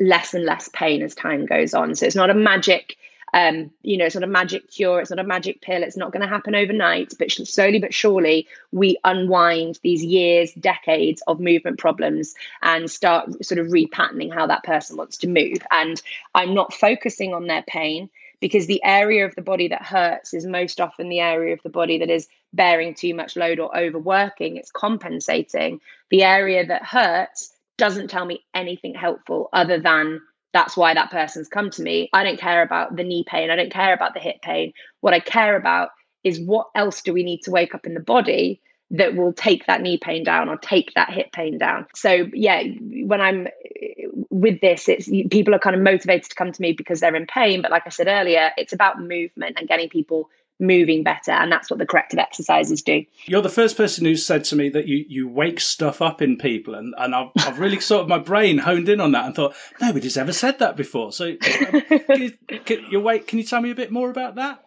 less 0.00 0.34
and 0.34 0.44
less 0.44 0.68
pain 0.72 1.02
as 1.02 1.14
time 1.14 1.46
goes 1.46 1.74
on. 1.74 1.94
So 1.94 2.06
it's 2.06 2.16
not 2.16 2.30
a 2.30 2.34
magic, 2.34 2.96
um, 3.34 3.70
you 3.82 3.96
know, 3.96 4.06
it's 4.06 4.14
not 4.14 4.24
a 4.24 4.28
magic 4.28 4.70
cure. 4.70 5.00
It's 5.00 5.10
not 5.10 5.18
a 5.18 5.24
magic 5.24 5.60
pill. 5.60 5.82
It's 5.82 5.96
not 5.96 6.12
going 6.12 6.22
to 6.22 6.28
happen 6.28 6.54
overnight. 6.54 7.12
But 7.18 7.30
slowly 7.30 7.78
but 7.78 7.94
surely, 7.94 8.46
we 8.72 8.98
unwind 9.04 9.78
these 9.82 10.04
years, 10.04 10.52
decades 10.52 11.22
of 11.26 11.40
movement 11.40 11.78
problems 11.78 12.34
and 12.62 12.90
start 12.90 13.44
sort 13.44 13.58
of 13.58 13.68
repatterning 13.68 14.32
how 14.32 14.46
that 14.46 14.64
person 14.64 14.96
wants 14.96 15.16
to 15.18 15.28
move. 15.28 15.58
And 15.70 16.00
I'm 16.34 16.54
not 16.54 16.72
focusing 16.72 17.34
on 17.34 17.46
their 17.46 17.64
pain 17.66 18.08
because 18.40 18.66
the 18.66 18.82
area 18.84 19.26
of 19.26 19.34
the 19.34 19.42
body 19.42 19.68
that 19.68 19.82
hurts 19.82 20.32
is 20.32 20.46
most 20.46 20.80
often 20.80 21.08
the 21.08 21.20
area 21.20 21.52
of 21.52 21.62
the 21.62 21.68
body 21.68 21.98
that 21.98 22.10
is 22.10 22.28
bearing 22.52 22.94
too 22.94 23.14
much 23.14 23.36
load 23.36 23.58
or 23.58 23.76
overworking. 23.76 24.56
It's 24.56 24.70
compensating. 24.70 25.80
The 26.10 26.22
area 26.22 26.64
that 26.66 26.84
hurts 26.84 27.52
doesn't 27.78 28.08
tell 28.08 28.24
me 28.24 28.44
anything 28.54 28.94
helpful 28.94 29.48
other 29.52 29.80
than 29.80 30.20
that's 30.52 30.76
why 30.76 30.94
that 30.94 31.10
person's 31.10 31.48
come 31.48 31.70
to 31.70 31.82
me. 31.82 32.08
I 32.12 32.24
don't 32.24 32.40
care 32.40 32.62
about 32.62 32.96
the 32.96 33.04
knee 33.04 33.24
pain. 33.26 33.50
I 33.50 33.56
don't 33.56 33.72
care 33.72 33.94
about 33.94 34.14
the 34.14 34.20
hip 34.20 34.42
pain. 34.42 34.72
What 35.00 35.14
I 35.14 35.20
care 35.20 35.56
about 35.56 35.90
is 36.24 36.40
what 36.40 36.68
else 36.74 37.02
do 37.02 37.12
we 37.12 37.22
need 37.22 37.42
to 37.42 37.50
wake 37.50 37.74
up 37.74 37.86
in 37.86 37.94
the 37.94 38.00
body 38.00 38.60
that 38.90 39.14
will 39.14 39.32
take 39.32 39.66
that 39.66 39.82
knee 39.82 39.98
pain 39.98 40.24
down 40.24 40.48
or 40.48 40.56
take 40.56 40.92
that 40.94 41.12
hip 41.12 41.30
pain 41.32 41.58
down. 41.58 41.86
So 41.94 42.26
yeah, 42.32 42.62
when 42.80 43.20
I'm 43.20 43.46
uh, 43.46 44.08
with 44.30 44.60
this, 44.60 44.88
it's 44.88 45.08
people 45.30 45.54
are 45.54 45.58
kind 45.58 45.76
of 45.76 45.82
motivated 45.82 46.30
to 46.30 46.34
come 46.34 46.52
to 46.52 46.62
me 46.62 46.72
because 46.72 47.00
they're 47.00 47.14
in 47.14 47.26
pain. 47.26 47.60
But 47.60 47.70
like 47.70 47.82
I 47.86 47.90
said 47.90 48.08
earlier, 48.08 48.50
it's 48.56 48.72
about 48.72 49.00
movement 49.00 49.56
and 49.58 49.68
getting 49.68 49.90
people 49.90 50.30
moving 50.60 51.02
better 51.02 51.30
and 51.30 51.50
that's 51.52 51.70
what 51.70 51.78
the 51.78 51.86
corrective 51.86 52.18
exercises 52.18 52.82
do. 52.82 53.04
You're 53.26 53.42
the 53.42 53.48
first 53.48 53.76
person 53.76 54.04
who 54.04 54.16
said 54.16 54.44
to 54.44 54.56
me 54.56 54.68
that 54.70 54.86
you 54.86 55.04
you 55.08 55.28
wake 55.28 55.60
stuff 55.60 56.02
up 56.02 56.20
in 56.20 56.36
people 56.36 56.74
and, 56.74 56.94
and 56.98 57.14
I've, 57.14 57.30
I've 57.38 57.58
really 57.58 57.80
sort 57.80 58.02
of 58.02 58.08
my 58.08 58.18
brain 58.18 58.58
honed 58.58 58.88
in 58.88 59.00
on 59.00 59.12
that 59.12 59.26
and 59.26 59.34
thought 59.34 59.54
nobody's 59.80 60.16
ever 60.16 60.32
said 60.32 60.58
that 60.58 60.76
before. 60.76 61.12
So 61.12 61.30
um, 61.30 61.36
can 61.38 62.22
you, 62.22 62.32
can 62.64 62.84
you 62.90 63.00
wait 63.00 63.26
can 63.26 63.38
you 63.38 63.44
tell 63.44 63.60
me 63.60 63.70
a 63.70 63.74
bit 63.74 63.92
more 63.92 64.10
about 64.10 64.34
that? 64.36 64.62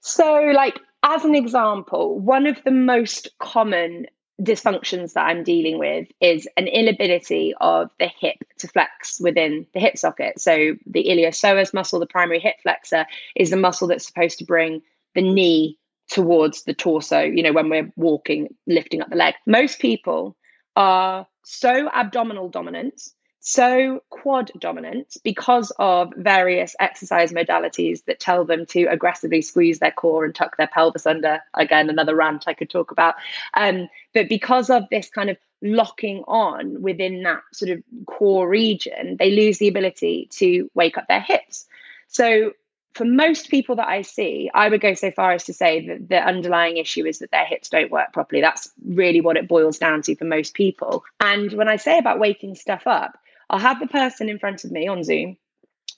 So 0.00 0.52
like 0.54 0.78
as 1.02 1.24
an 1.24 1.34
example 1.34 2.18
one 2.18 2.46
of 2.46 2.62
the 2.64 2.70
most 2.70 3.28
common 3.38 4.06
dysfunctions 4.40 5.12
that 5.12 5.24
I'm 5.24 5.44
dealing 5.44 5.78
with 5.78 6.08
is 6.20 6.48
an 6.56 6.66
inability 6.66 7.54
of 7.60 7.90
the 7.98 8.08
hip 8.08 8.36
to 8.58 8.68
flex 8.68 9.20
within 9.20 9.66
the 9.74 9.80
hip 9.80 9.96
socket. 9.96 10.40
So 10.40 10.74
the 10.86 11.04
iliopsoas 11.04 11.74
muscle, 11.74 12.00
the 12.00 12.06
primary 12.06 12.40
hip 12.40 12.56
flexor, 12.62 13.06
is 13.36 13.50
the 13.50 13.56
muscle 13.56 13.88
that's 13.88 14.06
supposed 14.06 14.38
to 14.38 14.44
bring 14.44 14.82
the 15.14 15.22
knee 15.22 15.78
towards 16.10 16.64
the 16.64 16.74
torso, 16.74 17.20
you 17.20 17.42
know, 17.42 17.52
when 17.52 17.68
we're 17.68 17.92
walking, 17.96 18.54
lifting 18.66 19.00
up 19.00 19.08
the 19.10 19.16
leg. 19.16 19.34
Most 19.46 19.78
people 19.78 20.36
are 20.76 21.26
so 21.42 21.88
abdominal 21.92 22.48
dominant, 22.48 23.02
so 23.40 24.00
quad 24.10 24.52
dominant 24.58 25.16
because 25.24 25.72
of 25.78 26.12
various 26.16 26.76
exercise 26.78 27.32
modalities 27.32 28.04
that 28.04 28.20
tell 28.20 28.44
them 28.44 28.66
to 28.66 28.84
aggressively 28.84 29.42
squeeze 29.42 29.80
their 29.80 29.90
core 29.90 30.24
and 30.24 30.34
tuck 30.34 30.56
their 30.56 30.68
pelvis 30.68 31.06
under. 31.06 31.40
Again, 31.54 31.90
another 31.90 32.14
rant 32.14 32.44
I 32.46 32.54
could 32.54 32.70
talk 32.70 32.90
about. 32.90 33.14
Um, 33.54 33.88
but 34.14 34.28
because 34.28 34.70
of 34.70 34.84
this 34.90 35.10
kind 35.10 35.30
of 35.30 35.36
locking 35.62 36.24
on 36.28 36.82
within 36.82 37.22
that 37.22 37.42
sort 37.52 37.70
of 37.70 37.82
core 38.06 38.48
region, 38.48 39.16
they 39.18 39.30
lose 39.30 39.58
the 39.58 39.68
ability 39.68 40.28
to 40.32 40.70
wake 40.74 40.98
up 40.98 41.08
their 41.08 41.20
hips. 41.20 41.66
So 42.08 42.52
for 42.94 43.04
most 43.04 43.48
people 43.48 43.76
that 43.76 43.88
I 43.88 44.02
see, 44.02 44.50
I 44.54 44.68
would 44.68 44.80
go 44.80 44.94
so 44.94 45.10
far 45.10 45.32
as 45.32 45.44
to 45.44 45.52
say 45.52 45.86
that 45.86 46.08
the 46.08 46.18
underlying 46.18 46.76
issue 46.76 47.06
is 47.06 47.20
that 47.20 47.30
their 47.30 47.46
hips 47.46 47.68
don't 47.68 47.90
work 47.90 48.12
properly. 48.12 48.42
That's 48.42 48.70
really 48.84 49.20
what 49.20 49.36
it 49.36 49.48
boils 49.48 49.78
down 49.78 50.02
to 50.02 50.14
for 50.14 50.24
most 50.24 50.54
people. 50.54 51.04
And 51.20 51.52
when 51.52 51.68
I 51.68 51.76
say 51.76 51.98
about 51.98 52.18
waking 52.18 52.54
stuff 52.54 52.86
up, 52.86 53.18
I'll 53.48 53.58
have 53.58 53.80
the 53.80 53.86
person 53.86 54.28
in 54.28 54.38
front 54.38 54.64
of 54.64 54.70
me 54.70 54.88
on 54.88 55.04
Zoom 55.04 55.36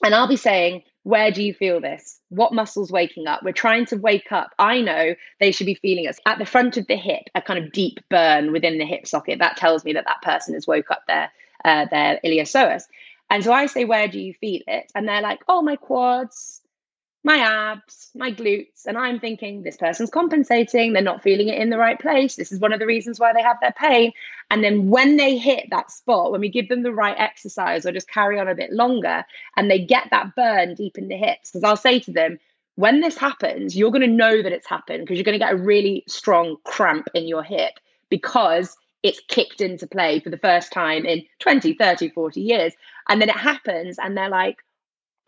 and 0.03 0.13
I'll 0.13 0.27
be 0.27 0.37
saying, 0.37 0.83
Where 1.03 1.31
do 1.31 1.43
you 1.43 1.53
feel 1.53 1.81
this? 1.81 2.19
What 2.29 2.53
muscles 2.53 2.91
waking 2.91 3.27
up? 3.27 3.43
We're 3.43 3.53
trying 3.53 3.85
to 3.87 3.97
wake 3.97 4.31
up. 4.31 4.51
I 4.57 4.81
know 4.81 5.15
they 5.39 5.51
should 5.51 5.65
be 5.65 5.75
feeling 5.75 6.07
us 6.07 6.19
at 6.25 6.37
the 6.37 6.45
front 6.45 6.77
of 6.77 6.87
the 6.87 6.97
hip, 6.97 7.23
a 7.33 7.41
kind 7.41 7.63
of 7.63 7.71
deep 7.71 7.99
burn 8.09 8.51
within 8.51 8.77
the 8.77 8.85
hip 8.85 9.07
socket. 9.07 9.39
That 9.39 9.57
tells 9.57 9.83
me 9.83 9.93
that 9.93 10.05
that 10.05 10.21
person 10.21 10.53
has 10.53 10.67
woke 10.67 10.91
up 10.91 11.03
their, 11.07 11.31
uh, 11.63 11.85
their 11.91 12.19
iliopsoas. 12.23 12.83
And 13.29 13.43
so 13.43 13.51
I 13.51 13.65
say, 13.65 13.85
Where 13.85 14.07
do 14.07 14.19
you 14.19 14.33
feel 14.33 14.61
it? 14.67 14.91
And 14.95 15.07
they're 15.07 15.21
like, 15.21 15.41
Oh, 15.47 15.61
my 15.61 15.75
quads 15.75 16.61
my 17.25 17.37
abs, 17.37 18.11
my 18.13 18.31
glutes, 18.31 18.85
and 18.85 18.99
I'm 18.99 19.19
thinking 19.19 19.63
this 19.63 19.77
person's 19.77 20.11
compensating, 20.11 20.93
they're 20.93 21.01
not 21.01 21.23
feeling 21.23 21.47
it 21.47 21.57
in 21.57 21.71
the 21.71 21.77
right 21.77 21.99
place. 21.99 22.35
This 22.35 22.51
is 22.51 22.59
one 22.59 22.71
of 22.71 22.79
the 22.79 22.85
reasons 22.85 23.19
why 23.19 23.33
they 23.33 23.41
have 23.41 23.57
their 23.61 23.73
pain. 23.73 24.13
And 24.51 24.63
then 24.63 24.89
when 24.89 25.17
they 25.17 25.35
hit 25.35 25.65
that 25.71 25.89
spot, 25.89 26.31
when 26.31 26.39
we 26.39 26.49
give 26.49 26.69
them 26.69 26.83
the 26.83 26.93
right 26.93 27.15
exercise 27.17 27.83
or 27.83 27.91
just 27.91 28.07
carry 28.07 28.39
on 28.39 28.47
a 28.47 28.53
bit 28.53 28.71
longer 28.71 29.25
and 29.57 29.71
they 29.71 29.83
get 29.83 30.07
that 30.11 30.35
burn 30.35 30.75
deep 30.75 30.99
in 30.99 31.07
the 31.07 31.17
hips, 31.17 31.49
because 31.49 31.63
I'll 31.63 31.75
say 31.75 31.99
to 32.01 32.11
them, 32.11 32.37
when 32.75 33.01
this 33.01 33.17
happens, 33.17 33.75
you're 33.75 33.91
going 33.91 34.01
to 34.01 34.07
know 34.07 34.43
that 34.43 34.51
it's 34.51 34.67
happened 34.67 35.01
because 35.01 35.17
you're 35.17 35.23
going 35.23 35.39
to 35.39 35.43
get 35.43 35.53
a 35.53 35.57
really 35.57 36.03
strong 36.07 36.57
cramp 36.63 37.07
in 37.15 37.27
your 37.27 37.41
hip 37.41 37.79
because 38.09 38.77
it's 39.01 39.21
kicked 39.29 39.61
into 39.61 39.87
play 39.87 40.19
for 40.19 40.29
the 40.29 40.37
first 40.37 40.71
time 40.71 41.05
in 41.05 41.25
20, 41.39 41.73
30, 41.73 42.09
40 42.09 42.39
years. 42.39 42.73
And 43.09 43.19
then 43.19 43.29
it 43.29 43.37
happens, 43.37 43.97
and 43.97 44.15
they're 44.15 44.29
like, 44.29 44.57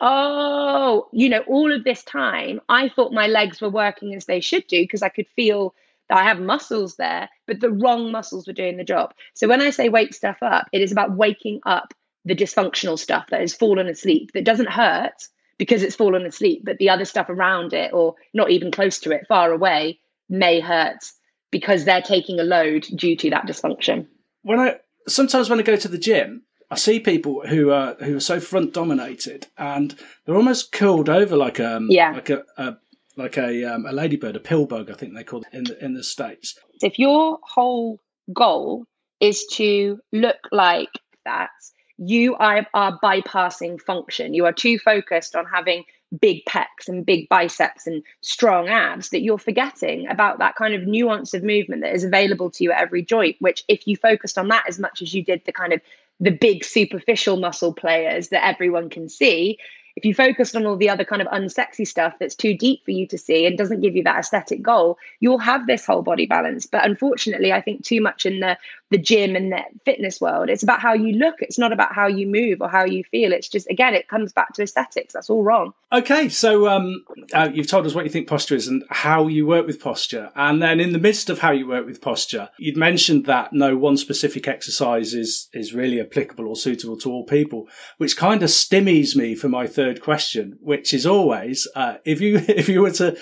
oh, 0.00 1.08
you 1.12 1.28
know, 1.28 1.40
all 1.46 1.72
of 1.72 1.84
this 1.84 2.02
time, 2.04 2.60
I 2.68 2.88
thought 2.88 3.12
my 3.12 3.26
legs 3.26 3.60
were 3.60 3.70
working 3.70 4.14
as 4.14 4.26
they 4.26 4.40
should 4.40 4.66
do 4.66 4.82
because 4.82 5.02
I 5.02 5.08
could 5.08 5.26
feel 5.34 5.74
that 6.08 6.18
I 6.18 6.24
have 6.24 6.40
muscles 6.40 6.96
there, 6.96 7.28
but 7.46 7.60
the 7.60 7.70
wrong 7.70 8.10
muscles 8.10 8.46
were 8.46 8.52
doing 8.52 8.76
the 8.76 8.84
job. 8.84 9.12
So 9.34 9.48
when 9.48 9.60
I 9.60 9.70
say 9.70 9.88
wake 9.88 10.14
stuff 10.14 10.38
up, 10.42 10.68
it 10.72 10.80
is 10.80 10.92
about 10.92 11.16
waking 11.16 11.60
up 11.66 11.94
the 12.24 12.34
dysfunctional 12.34 12.98
stuff 12.98 13.26
that 13.30 13.40
has 13.40 13.54
fallen 13.54 13.86
asleep 13.88 14.32
that 14.34 14.44
doesn't 14.44 14.70
hurt 14.70 15.28
because 15.58 15.82
it's 15.82 15.96
fallen 15.96 16.24
asleep, 16.24 16.62
but 16.64 16.78
the 16.78 16.88
other 16.88 17.04
stuff 17.04 17.28
around 17.28 17.72
it 17.72 17.92
or 17.92 18.14
not 18.32 18.50
even 18.50 18.70
close 18.70 18.98
to 19.00 19.10
it, 19.10 19.26
far 19.28 19.52
away, 19.52 19.98
may 20.28 20.60
hurt 20.60 21.04
because 21.50 21.84
they're 21.84 22.02
taking 22.02 22.38
a 22.38 22.44
load 22.44 22.86
due 22.94 23.16
to 23.16 23.30
that 23.30 23.46
dysfunction. 23.46 24.06
When 24.42 24.60
I 24.60 24.76
sometimes 25.08 25.50
when 25.50 25.58
I 25.58 25.62
go 25.62 25.76
to 25.76 25.88
the 25.88 25.98
gym, 25.98 26.42
I 26.70 26.76
see 26.76 27.00
people 27.00 27.46
who 27.46 27.70
are 27.70 27.94
who 27.94 28.16
are 28.16 28.20
so 28.20 28.40
front 28.40 28.74
dominated 28.74 29.46
and 29.56 29.94
they're 30.24 30.36
almost 30.36 30.72
curled 30.72 31.08
over 31.08 31.36
like 31.36 31.58
a 31.58 31.76
um, 31.76 31.88
yeah. 31.90 32.12
like 32.12 32.30
a, 32.30 32.44
a 32.56 32.76
like 33.16 33.36
a 33.36 33.64
um, 33.64 33.86
a 33.86 33.92
ladybird, 33.92 34.36
a 34.36 34.40
pill 34.40 34.66
bug, 34.66 34.90
I 34.90 34.94
think 34.94 35.14
they 35.14 35.24
call 35.24 35.42
it 35.42 35.48
in 35.52 35.64
the 35.64 35.84
in 35.84 35.94
the 35.94 36.04
states. 36.04 36.58
If 36.82 36.98
your 36.98 37.38
whole 37.42 38.00
goal 38.32 38.84
is 39.20 39.44
to 39.52 39.98
look 40.12 40.38
like 40.52 40.90
that, 41.24 41.50
you 41.98 42.36
are, 42.36 42.66
are 42.74 42.98
bypassing 43.02 43.80
function. 43.80 44.34
You 44.34 44.46
are 44.46 44.52
too 44.52 44.78
focused 44.78 45.34
on 45.34 45.44
having 45.46 45.84
big 46.20 46.44
pecs 46.46 46.86
and 46.86 47.04
big 47.04 47.28
biceps 47.28 47.86
and 47.86 48.02
strong 48.22 48.68
abs 48.68 49.10
that 49.10 49.20
you're 49.20 49.36
forgetting 49.36 50.08
about 50.08 50.38
that 50.38 50.54
kind 50.54 50.72
of 50.72 50.86
nuance 50.86 51.34
of 51.34 51.42
movement 51.42 51.82
that 51.82 51.94
is 51.94 52.04
available 52.04 52.50
to 52.50 52.64
you 52.64 52.72
at 52.72 52.80
every 52.80 53.02
joint. 53.02 53.36
Which, 53.40 53.64
if 53.68 53.86
you 53.86 53.96
focused 53.96 54.38
on 54.38 54.48
that 54.48 54.64
as 54.68 54.78
much 54.78 55.02
as 55.02 55.12
you 55.12 55.24
did 55.24 55.42
the 55.44 55.52
kind 55.52 55.72
of 55.72 55.80
the 56.20 56.30
big 56.30 56.64
superficial 56.64 57.36
muscle 57.36 57.72
players 57.72 58.28
that 58.28 58.46
everyone 58.46 58.90
can 58.90 59.08
see, 59.08 59.58
if 59.98 60.04
you 60.04 60.14
focus 60.14 60.54
on 60.54 60.64
all 60.64 60.76
the 60.76 60.88
other 60.88 61.04
kind 61.04 61.20
of 61.20 61.26
unsexy 61.26 61.84
stuff 61.84 62.14
that's 62.20 62.36
too 62.36 62.56
deep 62.56 62.84
for 62.84 62.92
you 62.92 63.04
to 63.08 63.18
see 63.18 63.44
and 63.46 63.58
doesn't 63.58 63.80
give 63.80 63.96
you 63.96 64.04
that 64.04 64.20
aesthetic 64.20 64.62
goal, 64.62 64.96
you'll 65.18 65.38
have 65.38 65.66
this 65.66 65.84
whole 65.84 66.02
body 66.02 66.24
balance. 66.24 66.66
But 66.66 66.86
unfortunately, 66.86 67.52
I 67.52 67.60
think 67.60 67.84
too 67.84 68.00
much 68.00 68.24
in 68.24 68.38
the 68.38 68.56
the 68.90 68.96
gym 68.96 69.36
and 69.36 69.52
the 69.52 69.60
fitness 69.84 70.18
world, 70.18 70.48
it's 70.48 70.62
about 70.62 70.80
how 70.80 70.94
you 70.94 71.12
look. 71.12 71.42
It's 71.42 71.58
not 71.58 71.72
about 71.72 71.94
how 71.94 72.06
you 72.06 72.26
move 72.26 72.62
or 72.62 72.68
how 72.68 72.84
you 72.84 73.04
feel. 73.04 73.32
It's 73.32 73.48
just 73.48 73.68
again, 73.68 73.92
it 73.92 74.06
comes 74.06 74.32
back 74.32 74.54
to 74.54 74.62
aesthetics. 74.62 75.14
That's 75.14 75.28
all 75.28 75.42
wrong. 75.42 75.74
Okay, 75.92 76.28
so 76.28 76.68
um, 76.68 77.04
uh, 77.32 77.48
you've 77.52 77.66
told 77.66 77.84
us 77.86 77.94
what 77.94 78.04
you 78.04 78.10
think 78.10 78.28
posture 78.28 78.54
is 78.54 78.68
and 78.68 78.84
how 78.90 79.26
you 79.26 79.46
work 79.46 79.66
with 79.66 79.80
posture, 79.80 80.30
and 80.36 80.62
then 80.62 80.78
in 80.78 80.92
the 80.92 80.98
midst 80.98 81.28
of 81.28 81.40
how 81.40 81.50
you 81.50 81.66
work 81.66 81.86
with 81.86 82.00
posture, 82.00 82.50
you'd 82.56 82.76
mentioned 82.76 83.26
that 83.26 83.52
no 83.52 83.76
one 83.76 83.96
specific 83.96 84.46
exercise 84.46 85.12
is 85.12 85.48
is 85.52 85.74
really 85.74 86.00
applicable 86.00 86.46
or 86.46 86.54
suitable 86.54 86.96
to 86.98 87.10
all 87.10 87.24
people, 87.24 87.66
which 87.96 88.16
kind 88.16 88.44
of 88.44 88.50
stymies 88.50 89.16
me 89.16 89.34
for 89.34 89.48
my 89.48 89.66
third 89.66 89.87
question, 89.94 90.58
which 90.60 90.92
is 90.94 91.06
always 91.06 91.68
uh, 91.74 91.96
if 92.04 92.20
you 92.20 92.36
if 92.48 92.68
you 92.68 92.82
were 92.82 92.92
to 92.92 93.16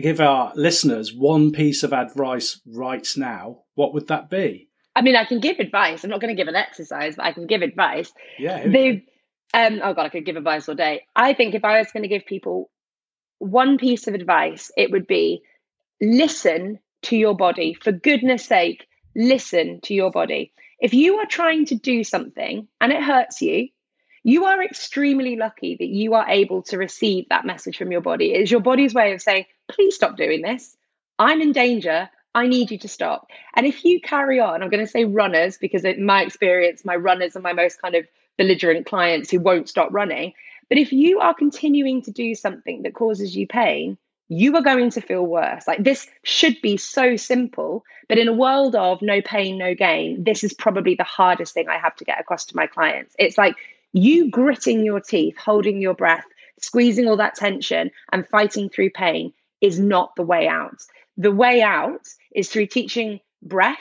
give 0.00 0.20
our 0.20 0.52
listeners 0.54 1.12
one 1.14 1.52
piece 1.52 1.82
of 1.82 1.92
advice 1.92 2.60
right 2.66 3.06
now, 3.16 3.62
what 3.74 3.94
would 3.94 4.08
that 4.08 4.30
be? 4.30 4.68
I 4.94 5.02
mean, 5.02 5.16
I 5.16 5.24
can 5.24 5.40
give 5.40 5.58
advice. 5.58 6.02
I'm 6.02 6.10
not 6.10 6.20
going 6.20 6.34
to 6.34 6.40
give 6.40 6.48
an 6.48 6.56
exercise, 6.56 7.16
but 7.16 7.26
I 7.26 7.32
can 7.32 7.46
give 7.46 7.60
advice. 7.62 8.12
Yeah. 8.38 8.66
The 8.66 9.02
um, 9.54 9.80
oh 9.82 9.94
god, 9.94 10.06
I 10.06 10.08
could 10.08 10.26
give 10.26 10.36
advice 10.36 10.68
all 10.68 10.74
day. 10.74 11.04
I 11.14 11.34
think 11.34 11.54
if 11.54 11.64
I 11.64 11.78
was 11.78 11.92
going 11.92 12.02
to 12.02 12.08
give 12.08 12.26
people 12.26 12.70
one 13.38 13.78
piece 13.78 14.08
of 14.08 14.14
advice, 14.14 14.70
it 14.76 14.90
would 14.90 15.06
be 15.06 15.42
listen 16.00 16.78
to 17.02 17.16
your 17.16 17.36
body. 17.36 17.74
For 17.74 17.92
goodness 17.92 18.44
sake, 18.44 18.86
listen 19.14 19.80
to 19.82 19.94
your 19.94 20.10
body. 20.10 20.52
If 20.80 20.92
you 20.92 21.16
are 21.16 21.26
trying 21.26 21.66
to 21.66 21.74
do 21.74 22.04
something 22.04 22.68
and 22.80 22.92
it 22.92 23.02
hurts 23.02 23.40
you, 23.40 23.68
you 24.26 24.44
are 24.44 24.60
extremely 24.60 25.36
lucky 25.36 25.76
that 25.76 25.86
you 25.86 26.14
are 26.14 26.28
able 26.28 26.60
to 26.60 26.76
receive 26.76 27.28
that 27.28 27.46
message 27.46 27.78
from 27.78 27.92
your 27.92 28.00
body. 28.00 28.34
It 28.34 28.40
is 28.40 28.50
your 28.50 28.58
body's 28.58 28.92
way 28.92 29.12
of 29.12 29.22
saying, 29.22 29.46
please 29.68 29.94
stop 29.94 30.16
doing 30.16 30.42
this. 30.42 30.76
I'm 31.16 31.40
in 31.40 31.52
danger. 31.52 32.10
I 32.34 32.48
need 32.48 32.72
you 32.72 32.78
to 32.78 32.88
stop. 32.88 33.28
And 33.54 33.66
if 33.66 33.84
you 33.84 34.00
carry 34.00 34.40
on, 34.40 34.64
I'm 34.64 34.68
going 34.68 34.84
to 34.84 34.90
say 34.90 35.04
runners 35.04 35.58
because 35.58 35.84
in 35.84 36.04
my 36.04 36.22
experience, 36.24 36.84
my 36.84 36.96
runners 36.96 37.36
are 37.36 37.40
my 37.40 37.52
most 37.52 37.80
kind 37.80 37.94
of 37.94 38.04
belligerent 38.36 38.84
clients 38.84 39.30
who 39.30 39.38
won't 39.38 39.68
stop 39.68 39.90
running. 39.92 40.32
But 40.68 40.78
if 40.78 40.92
you 40.92 41.20
are 41.20 41.32
continuing 41.32 42.02
to 42.02 42.10
do 42.10 42.34
something 42.34 42.82
that 42.82 42.94
causes 42.94 43.36
you 43.36 43.46
pain, 43.46 43.96
you 44.26 44.56
are 44.56 44.62
going 44.62 44.90
to 44.90 45.00
feel 45.00 45.22
worse. 45.22 45.68
Like 45.68 45.84
this 45.84 46.08
should 46.24 46.60
be 46.62 46.76
so 46.76 47.14
simple, 47.14 47.84
but 48.08 48.18
in 48.18 48.26
a 48.26 48.32
world 48.32 48.74
of 48.74 49.00
no 49.02 49.22
pain, 49.22 49.56
no 49.56 49.72
gain, 49.76 50.24
this 50.24 50.42
is 50.42 50.52
probably 50.52 50.96
the 50.96 51.04
hardest 51.04 51.54
thing 51.54 51.68
I 51.68 51.78
have 51.78 51.94
to 51.94 52.04
get 52.04 52.18
across 52.18 52.44
to 52.46 52.56
my 52.56 52.66
clients. 52.66 53.14
It's 53.20 53.38
like 53.38 53.54
you 53.96 54.30
gritting 54.30 54.84
your 54.84 55.00
teeth, 55.00 55.36
holding 55.38 55.80
your 55.80 55.94
breath, 55.94 56.26
squeezing 56.60 57.08
all 57.08 57.16
that 57.16 57.34
tension, 57.34 57.90
and 58.12 58.28
fighting 58.28 58.68
through 58.68 58.90
pain 58.90 59.32
is 59.62 59.80
not 59.80 60.14
the 60.16 60.22
way 60.22 60.46
out. 60.46 60.82
The 61.16 61.32
way 61.32 61.62
out 61.62 62.06
is 62.34 62.50
through 62.50 62.66
teaching 62.66 63.20
breath 63.42 63.78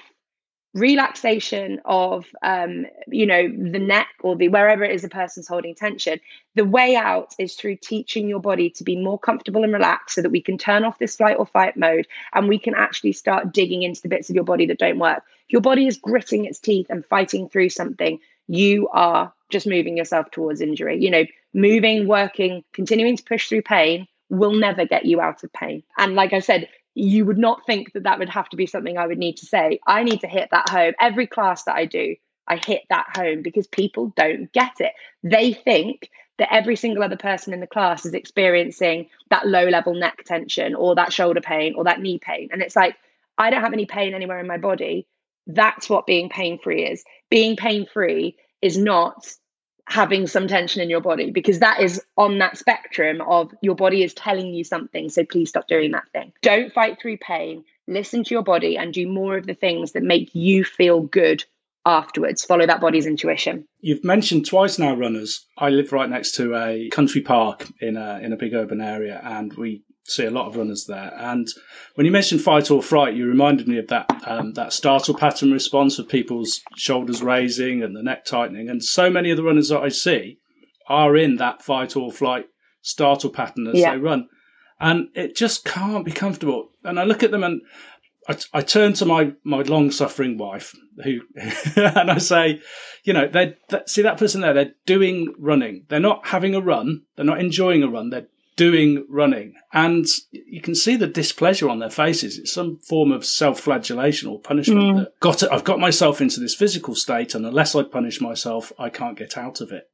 relaxation 0.75 1.81
of 1.85 2.25
um, 2.43 2.85
you 3.07 3.25
know 3.25 3.47
the 3.47 3.79
neck 3.79 4.09
or 4.21 4.35
the 4.35 4.49
wherever 4.49 4.83
it 4.83 4.93
is 4.93 5.03
a 5.03 5.09
person's 5.09 5.47
holding 5.47 5.73
tension. 5.73 6.19
The 6.55 6.65
way 6.65 6.95
out 6.95 7.33
is 7.39 7.55
through 7.55 7.77
teaching 7.77 8.27
your 8.27 8.41
body 8.41 8.69
to 8.71 8.83
be 8.83 8.97
more 8.97 9.17
comfortable 9.17 9.63
and 9.63 9.73
relaxed 9.73 10.15
so 10.15 10.21
that 10.21 10.31
we 10.31 10.41
can 10.41 10.57
turn 10.57 10.83
off 10.83 10.99
this 10.99 11.15
flight 11.15 11.37
or 11.39 11.45
fight 11.45 11.77
mode 11.77 12.07
and 12.33 12.49
we 12.49 12.59
can 12.59 12.75
actually 12.75 13.13
start 13.13 13.53
digging 13.53 13.83
into 13.83 14.01
the 14.01 14.09
bits 14.09 14.29
of 14.29 14.35
your 14.35 14.43
body 14.43 14.65
that 14.65 14.79
don't 14.79 14.99
work. 14.99 15.23
Your 15.47 15.61
body 15.61 15.87
is 15.87 15.97
gritting 15.97 16.45
its 16.45 16.59
teeth 16.59 16.87
and 16.89 17.05
fighting 17.05 17.47
through 17.47 17.69
something. 17.69 18.19
You 18.47 18.89
are 18.89 19.33
just 19.55 19.67
moving 19.67 19.97
yourself 19.97 20.29
towards 20.31 20.61
injury 20.61 20.97
you 21.01 21.09
know 21.09 21.25
moving 21.53 22.07
working 22.07 22.63
continuing 22.73 23.15
to 23.15 23.23
push 23.23 23.47
through 23.47 23.61
pain 23.61 24.07
will 24.29 24.53
never 24.53 24.85
get 24.85 25.05
you 25.05 25.21
out 25.21 25.43
of 25.43 25.53
pain 25.53 25.83
and 25.97 26.15
like 26.15 26.33
i 26.33 26.39
said 26.39 26.67
you 26.95 27.25
would 27.25 27.37
not 27.37 27.65
think 27.65 27.91
that 27.91 28.03
that 28.03 28.19
would 28.19 28.29
have 28.29 28.49
to 28.49 28.55
be 28.55 28.65
something 28.65 28.97
I 28.97 29.05
would 29.05 29.17
need 29.17 29.37
to 29.37 29.45
say. 29.45 29.79
I 29.85 30.03
need 30.03 30.21
to 30.21 30.27
hit 30.27 30.49
that 30.51 30.69
home. 30.69 30.93
Every 30.99 31.27
class 31.27 31.63
that 31.63 31.75
I 31.75 31.85
do, 31.85 32.15
I 32.47 32.55
hit 32.55 32.83
that 32.89 33.07
home 33.15 33.41
because 33.41 33.67
people 33.67 34.13
don't 34.15 34.51
get 34.53 34.79
it. 34.79 34.93
They 35.21 35.51
think 35.51 36.09
that 36.37 36.53
every 36.53 36.77
single 36.77 37.03
other 37.03 37.17
person 37.17 37.53
in 37.53 37.59
the 37.59 37.67
class 37.67 38.05
is 38.05 38.13
experiencing 38.13 39.09
that 39.29 39.47
low 39.47 39.67
level 39.67 39.93
neck 39.93 40.23
tension 40.25 40.73
or 40.73 40.95
that 40.95 41.13
shoulder 41.13 41.41
pain 41.41 41.75
or 41.75 41.83
that 41.83 42.01
knee 42.01 42.17
pain. 42.17 42.49
And 42.51 42.61
it's 42.61 42.75
like, 42.75 42.95
I 43.37 43.49
don't 43.49 43.61
have 43.61 43.73
any 43.73 43.85
pain 43.85 44.13
anywhere 44.13 44.39
in 44.39 44.47
my 44.47 44.57
body. 44.57 45.05
That's 45.47 45.89
what 45.89 46.07
being 46.07 46.29
pain 46.29 46.59
free 46.59 46.85
is. 46.85 47.03
Being 47.29 47.57
pain 47.57 47.85
free 47.91 48.37
is 48.61 48.77
not 48.77 49.27
having 49.87 50.27
some 50.27 50.47
tension 50.47 50.81
in 50.81 50.89
your 50.89 51.01
body 51.01 51.31
because 51.31 51.59
that 51.59 51.79
is 51.79 52.01
on 52.17 52.39
that 52.39 52.57
spectrum 52.57 53.21
of 53.21 53.53
your 53.61 53.75
body 53.75 54.03
is 54.03 54.13
telling 54.13 54.53
you 54.53 54.63
something. 54.63 55.09
So 55.09 55.23
please 55.23 55.49
stop 55.49 55.67
doing 55.67 55.91
that 55.91 56.09
thing. 56.11 56.33
Don't 56.41 56.73
fight 56.73 56.99
through 56.99 57.17
pain. 57.17 57.63
Listen 57.87 58.23
to 58.23 58.33
your 58.33 58.43
body 58.43 58.77
and 58.77 58.93
do 58.93 59.07
more 59.07 59.37
of 59.37 59.45
the 59.45 59.53
things 59.53 59.91
that 59.91 60.01
make 60.01 60.33
you 60.33 60.63
feel 60.63 61.01
good 61.01 61.43
afterwards. 61.85 62.43
Follow 62.43 62.65
that 62.65 62.81
body's 62.81 63.05
intuition. 63.05 63.67
You've 63.79 64.03
mentioned 64.03 64.47
twice 64.47 64.79
now 64.79 64.95
runners. 64.95 65.45
I 65.57 65.69
live 65.69 65.91
right 65.91 66.09
next 66.09 66.33
to 66.35 66.55
a 66.55 66.89
country 66.89 67.21
park 67.21 67.67
in 67.79 67.95
a 67.95 68.19
in 68.23 68.33
a 68.33 68.37
big 68.37 68.55
urban 68.55 68.81
area, 68.81 69.21
and 69.23 69.53
we 69.53 69.83
see 70.05 70.25
a 70.25 70.31
lot 70.31 70.47
of 70.47 70.55
runners 70.55 70.85
there. 70.85 71.13
And 71.17 71.47
when 71.95 72.05
you 72.05 72.11
mentioned 72.11 72.41
fight 72.41 72.69
or 72.69 72.81
fright, 72.81 73.15
you 73.15 73.25
reminded 73.25 73.67
me 73.67 73.77
of 73.77 73.87
that 73.87 74.09
um, 74.25 74.53
that 74.53 74.73
startle 74.73 75.15
pattern 75.15 75.51
response 75.51 75.99
of 75.99 76.07
people's 76.07 76.61
shoulders 76.75 77.21
raising 77.21 77.83
and 77.83 77.95
the 77.95 78.03
neck 78.03 78.25
tightening. 78.25 78.69
And 78.69 78.83
so 78.83 79.09
many 79.09 79.31
of 79.31 79.37
the 79.37 79.43
runners 79.43 79.69
that 79.69 79.81
I 79.81 79.89
see 79.89 80.37
are 80.87 81.17
in 81.17 81.37
that 81.37 81.63
fight 81.63 81.95
or 81.95 82.11
flight 82.11 82.45
startle 82.81 83.31
pattern 83.31 83.67
as 83.67 83.75
yeah. 83.75 83.93
they 83.93 83.99
run, 83.99 84.29
and 84.79 85.09
it 85.15 85.35
just 85.35 85.65
can't 85.65 86.05
be 86.05 86.11
comfortable. 86.11 86.69
And 86.83 86.99
I 86.99 87.03
look 87.03 87.23
at 87.23 87.31
them 87.31 87.43
and. 87.43 87.61
I, 88.27 88.35
I 88.55 88.61
turn 88.61 88.93
to 88.93 89.05
my, 89.05 89.33
my 89.43 89.61
long 89.61 89.91
suffering 89.91 90.35
wife 90.35 90.73
who, 91.03 91.19
and 91.75 92.09
I 92.09 92.17
say, 92.17 92.59
you 93.03 93.13
know, 93.13 93.27
they 93.27 93.55
see 93.85 94.01
that 94.01 94.17
person 94.17 94.41
there, 94.41 94.51
they're 94.51 94.73
doing 94.87 95.31
running. 95.37 95.85
They're 95.89 95.99
not 95.99 96.25
having 96.25 96.55
a 96.55 96.59
run. 96.59 97.03
They're 97.15 97.23
not 97.23 97.39
enjoying 97.39 97.83
a 97.83 97.87
run. 97.87 98.09
They're 98.09 98.25
doing 98.55 99.05
running. 99.09 99.53
And 99.73 100.05
you 100.31 100.61
can 100.61 100.75
see 100.75 100.95
the 100.95 101.07
displeasure 101.07 101.69
on 101.69 101.79
their 101.79 101.89
faces. 101.89 102.37
It's 102.37 102.53
some 102.53 102.77
form 102.77 103.11
of 103.11 103.25
self 103.25 103.59
flagellation 103.59 104.29
or 104.29 104.39
punishment 104.39 104.79
mm. 104.79 104.97
that 104.97 105.19
got 105.19 105.43
it, 105.43 105.51
I've 105.51 105.63
got 105.63 105.79
myself 105.79 106.21
into 106.21 106.39
this 106.39 106.55
physical 106.55 106.95
state, 106.95 107.35
and 107.35 107.45
unless 107.45 107.75
I 107.75 107.83
punish 107.83 108.21
myself, 108.21 108.71
I 108.79 108.89
can't 108.89 109.17
get 109.17 109.37
out 109.37 109.61
of 109.61 109.71
it. 109.71 109.89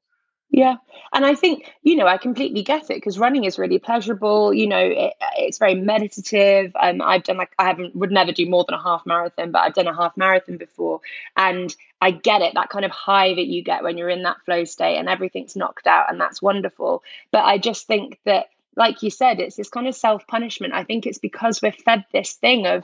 Yeah. 0.52 0.76
And 1.14 1.26
I 1.26 1.34
think, 1.34 1.72
you 1.82 1.96
know, 1.96 2.06
I 2.06 2.18
completely 2.18 2.62
get 2.62 2.84
it 2.84 2.96
because 2.96 3.18
running 3.18 3.46
is 3.46 3.58
really 3.58 3.80
pleasurable. 3.80 4.54
You 4.54 4.68
know, 4.68 4.80
it, 4.80 5.14
it's 5.38 5.58
very 5.58 5.76
meditative. 5.76 6.74
Um, 6.78 7.02
I've 7.02 7.24
done 7.24 7.38
like, 7.38 7.54
I 7.58 7.68
haven't, 7.68 7.96
would 7.96 8.12
never 8.12 8.34
do 8.34 8.50
more 8.50 8.66
than 8.68 8.78
a 8.78 8.84
half 8.84 9.06
marathon, 9.06 9.52
but 9.52 9.60
I've 9.60 9.74
done 9.74 9.88
a 9.88 9.96
half 9.96 10.18
marathon 10.18 10.58
before. 10.58 11.00
And 11.38 11.74
I 12.02 12.12
get 12.12 12.42
it, 12.42 12.54
that 12.56 12.70
kind 12.70 12.84
of 12.84 12.92
high 12.92 13.34
that 13.34 13.48
you 13.48 13.64
get 13.64 13.82
when 13.82 13.98
you're 13.98 14.10
in 14.10 14.24
that 14.24 14.44
flow 14.44 14.66
state 14.66 14.98
and 14.98 15.08
everything's 15.08 15.56
knocked 15.56 15.88
out. 15.88 16.12
And 16.12 16.20
that's 16.20 16.42
wonderful. 16.42 17.02
But 17.32 17.46
I 17.46 17.58
just 17.58 17.88
think 17.88 18.20
that, 18.26 18.48
like 18.76 19.04
you 19.04 19.10
said, 19.10 19.40
it's 19.40 19.56
this 19.56 19.70
kind 19.70 19.88
of 19.88 19.96
self 19.96 20.28
punishment. 20.28 20.74
I 20.74 20.84
think 20.84 21.06
it's 21.06 21.20
because 21.20 21.62
we're 21.62 21.72
fed 21.72 22.04
this 22.12 22.34
thing 22.34 22.68
of 22.68 22.84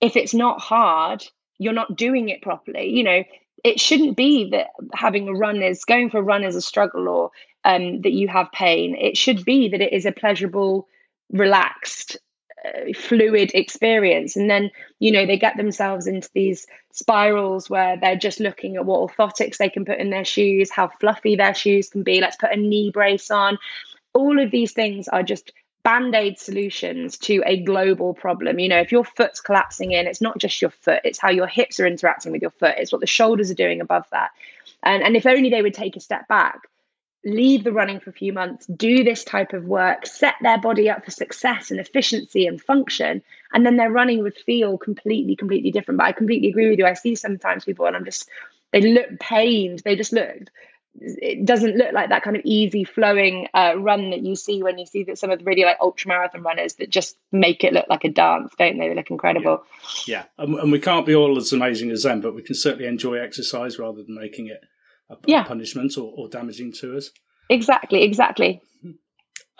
if 0.00 0.16
it's 0.16 0.32
not 0.34 0.62
hard, 0.62 1.24
you're 1.58 1.74
not 1.74 1.94
doing 1.94 2.30
it 2.30 2.40
properly. 2.40 2.88
You 2.88 3.04
know, 3.04 3.24
it 3.64 3.78
shouldn't 3.78 4.16
be 4.16 4.50
that 4.50 4.70
having 4.94 5.28
a 5.28 5.34
run 5.34 5.62
is 5.62 5.84
going 5.84 6.10
for 6.10 6.18
a 6.18 6.22
run 6.22 6.44
is 6.44 6.56
a 6.56 6.60
struggle 6.60 7.08
or 7.08 7.30
um, 7.64 8.00
that 8.02 8.12
you 8.12 8.28
have 8.28 8.50
pain. 8.52 8.96
It 8.96 9.16
should 9.16 9.44
be 9.44 9.68
that 9.68 9.80
it 9.80 9.92
is 9.92 10.04
a 10.04 10.12
pleasurable, 10.12 10.88
relaxed, 11.30 12.16
uh, 12.64 12.92
fluid 12.94 13.52
experience. 13.54 14.36
And 14.36 14.50
then, 14.50 14.70
you 14.98 15.12
know, 15.12 15.26
they 15.26 15.38
get 15.38 15.56
themselves 15.56 16.06
into 16.06 16.28
these 16.34 16.66
spirals 16.92 17.70
where 17.70 17.96
they're 17.96 18.16
just 18.16 18.40
looking 18.40 18.76
at 18.76 18.84
what 18.84 19.10
orthotics 19.10 19.58
they 19.58 19.68
can 19.68 19.84
put 19.84 19.98
in 19.98 20.10
their 20.10 20.24
shoes, 20.24 20.70
how 20.70 20.88
fluffy 21.00 21.36
their 21.36 21.54
shoes 21.54 21.88
can 21.88 22.02
be. 22.02 22.20
Let's 22.20 22.36
put 22.36 22.52
a 22.52 22.56
knee 22.56 22.90
brace 22.90 23.30
on. 23.30 23.58
All 24.12 24.40
of 24.40 24.50
these 24.50 24.72
things 24.72 25.08
are 25.08 25.22
just 25.22 25.52
band 25.84 26.14
aid 26.14 26.38
solutions 26.38 27.18
to 27.18 27.42
a 27.44 27.60
global 27.62 28.14
problem. 28.14 28.58
You 28.58 28.68
know, 28.68 28.80
if 28.80 28.92
your 28.92 29.04
foot's 29.04 29.40
collapsing 29.40 29.92
in, 29.92 30.06
it's 30.06 30.20
not 30.20 30.38
just 30.38 30.62
your 30.62 30.70
foot, 30.70 31.00
it's 31.04 31.18
how 31.18 31.30
your 31.30 31.46
hips 31.46 31.80
are 31.80 31.86
interacting 31.86 32.32
with 32.32 32.42
your 32.42 32.52
foot, 32.52 32.74
it's 32.78 32.92
what 32.92 33.00
the 33.00 33.06
shoulders 33.06 33.50
are 33.50 33.54
doing 33.54 33.80
above 33.80 34.06
that. 34.12 34.30
And, 34.82 35.02
and 35.02 35.16
if 35.16 35.26
only 35.26 35.50
they 35.50 35.62
would 35.62 35.74
take 35.74 35.96
a 35.96 36.00
step 36.00 36.28
back, 36.28 36.60
leave 37.24 37.64
the 37.64 37.72
running 37.72 38.00
for 38.00 38.10
a 38.10 38.14
few 38.14 38.32
months, 38.32 38.66
do 38.66 39.04
this 39.04 39.24
type 39.24 39.52
of 39.52 39.64
work, 39.64 40.06
set 40.06 40.34
their 40.42 40.58
body 40.58 40.90
up 40.90 41.04
for 41.04 41.10
success 41.10 41.70
and 41.70 41.78
efficiency 41.78 42.46
and 42.46 42.60
function, 42.60 43.22
and 43.52 43.64
then 43.64 43.76
their 43.76 43.90
running 43.90 44.22
would 44.22 44.36
feel 44.36 44.76
completely, 44.76 45.36
completely 45.36 45.70
different. 45.70 45.98
But 45.98 46.06
I 46.06 46.12
completely 46.12 46.48
agree 46.48 46.68
with 46.68 46.78
you. 46.78 46.86
I 46.86 46.94
see 46.94 47.14
sometimes 47.14 47.64
people 47.64 47.86
and 47.86 47.96
I'm 47.96 48.04
just, 48.04 48.28
they 48.72 48.80
look 48.80 49.20
pained, 49.20 49.82
they 49.84 49.94
just 49.94 50.12
look 50.12 50.50
it 51.00 51.46
doesn't 51.46 51.76
look 51.76 51.92
like 51.92 52.10
that 52.10 52.22
kind 52.22 52.36
of 52.36 52.42
easy 52.44 52.84
flowing 52.84 53.48
uh, 53.54 53.74
run 53.76 54.10
that 54.10 54.22
you 54.22 54.36
see 54.36 54.62
when 54.62 54.78
you 54.78 54.86
see 54.86 55.04
that 55.04 55.18
some 55.18 55.30
of 55.30 55.38
the 55.38 55.44
really 55.44 55.64
like 55.64 55.78
ultra 55.80 56.08
marathon 56.08 56.42
runners 56.42 56.74
that 56.74 56.90
just 56.90 57.16
make 57.30 57.64
it 57.64 57.72
look 57.72 57.86
like 57.88 58.04
a 58.04 58.10
dance, 58.10 58.52
don't 58.58 58.78
they? 58.78 58.88
They 58.88 58.94
look 58.94 59.10
incredible. 59.10 59.64
Yeah, 60.06 60.24
yeah. 60.38 60.44
And, 60.44 60.54
and, 60.56 60.72
we 60.72 60.78
can't 60.78 61.06
be 61.06 61.14
all 61.14 61.38
as 61.38 61.52
amazing 61.52 61.90
as 61.90 62.02
them, 62.02 62.20
but 62.20 62.34
we 62.34 62.42
can 62.42 62.54
certainly 62.54 62.86
enjoy 62.86 63.14
exercise 63.14 63.78
rather 63.78 64.02
than 64.02 64.14
making 64.14 64.48
it 64.48 64.60
a, 65.08 65.16
yeah. 65.26 65.44
punishment 65.44 65.96
or, 65.96 66.12
or 66.16 66.28
damaging 66.28 66.72
to 66.74 66.96
us. 66.96 67.10
Exactly, 67.48 68.02
exactly. 68.02 68.60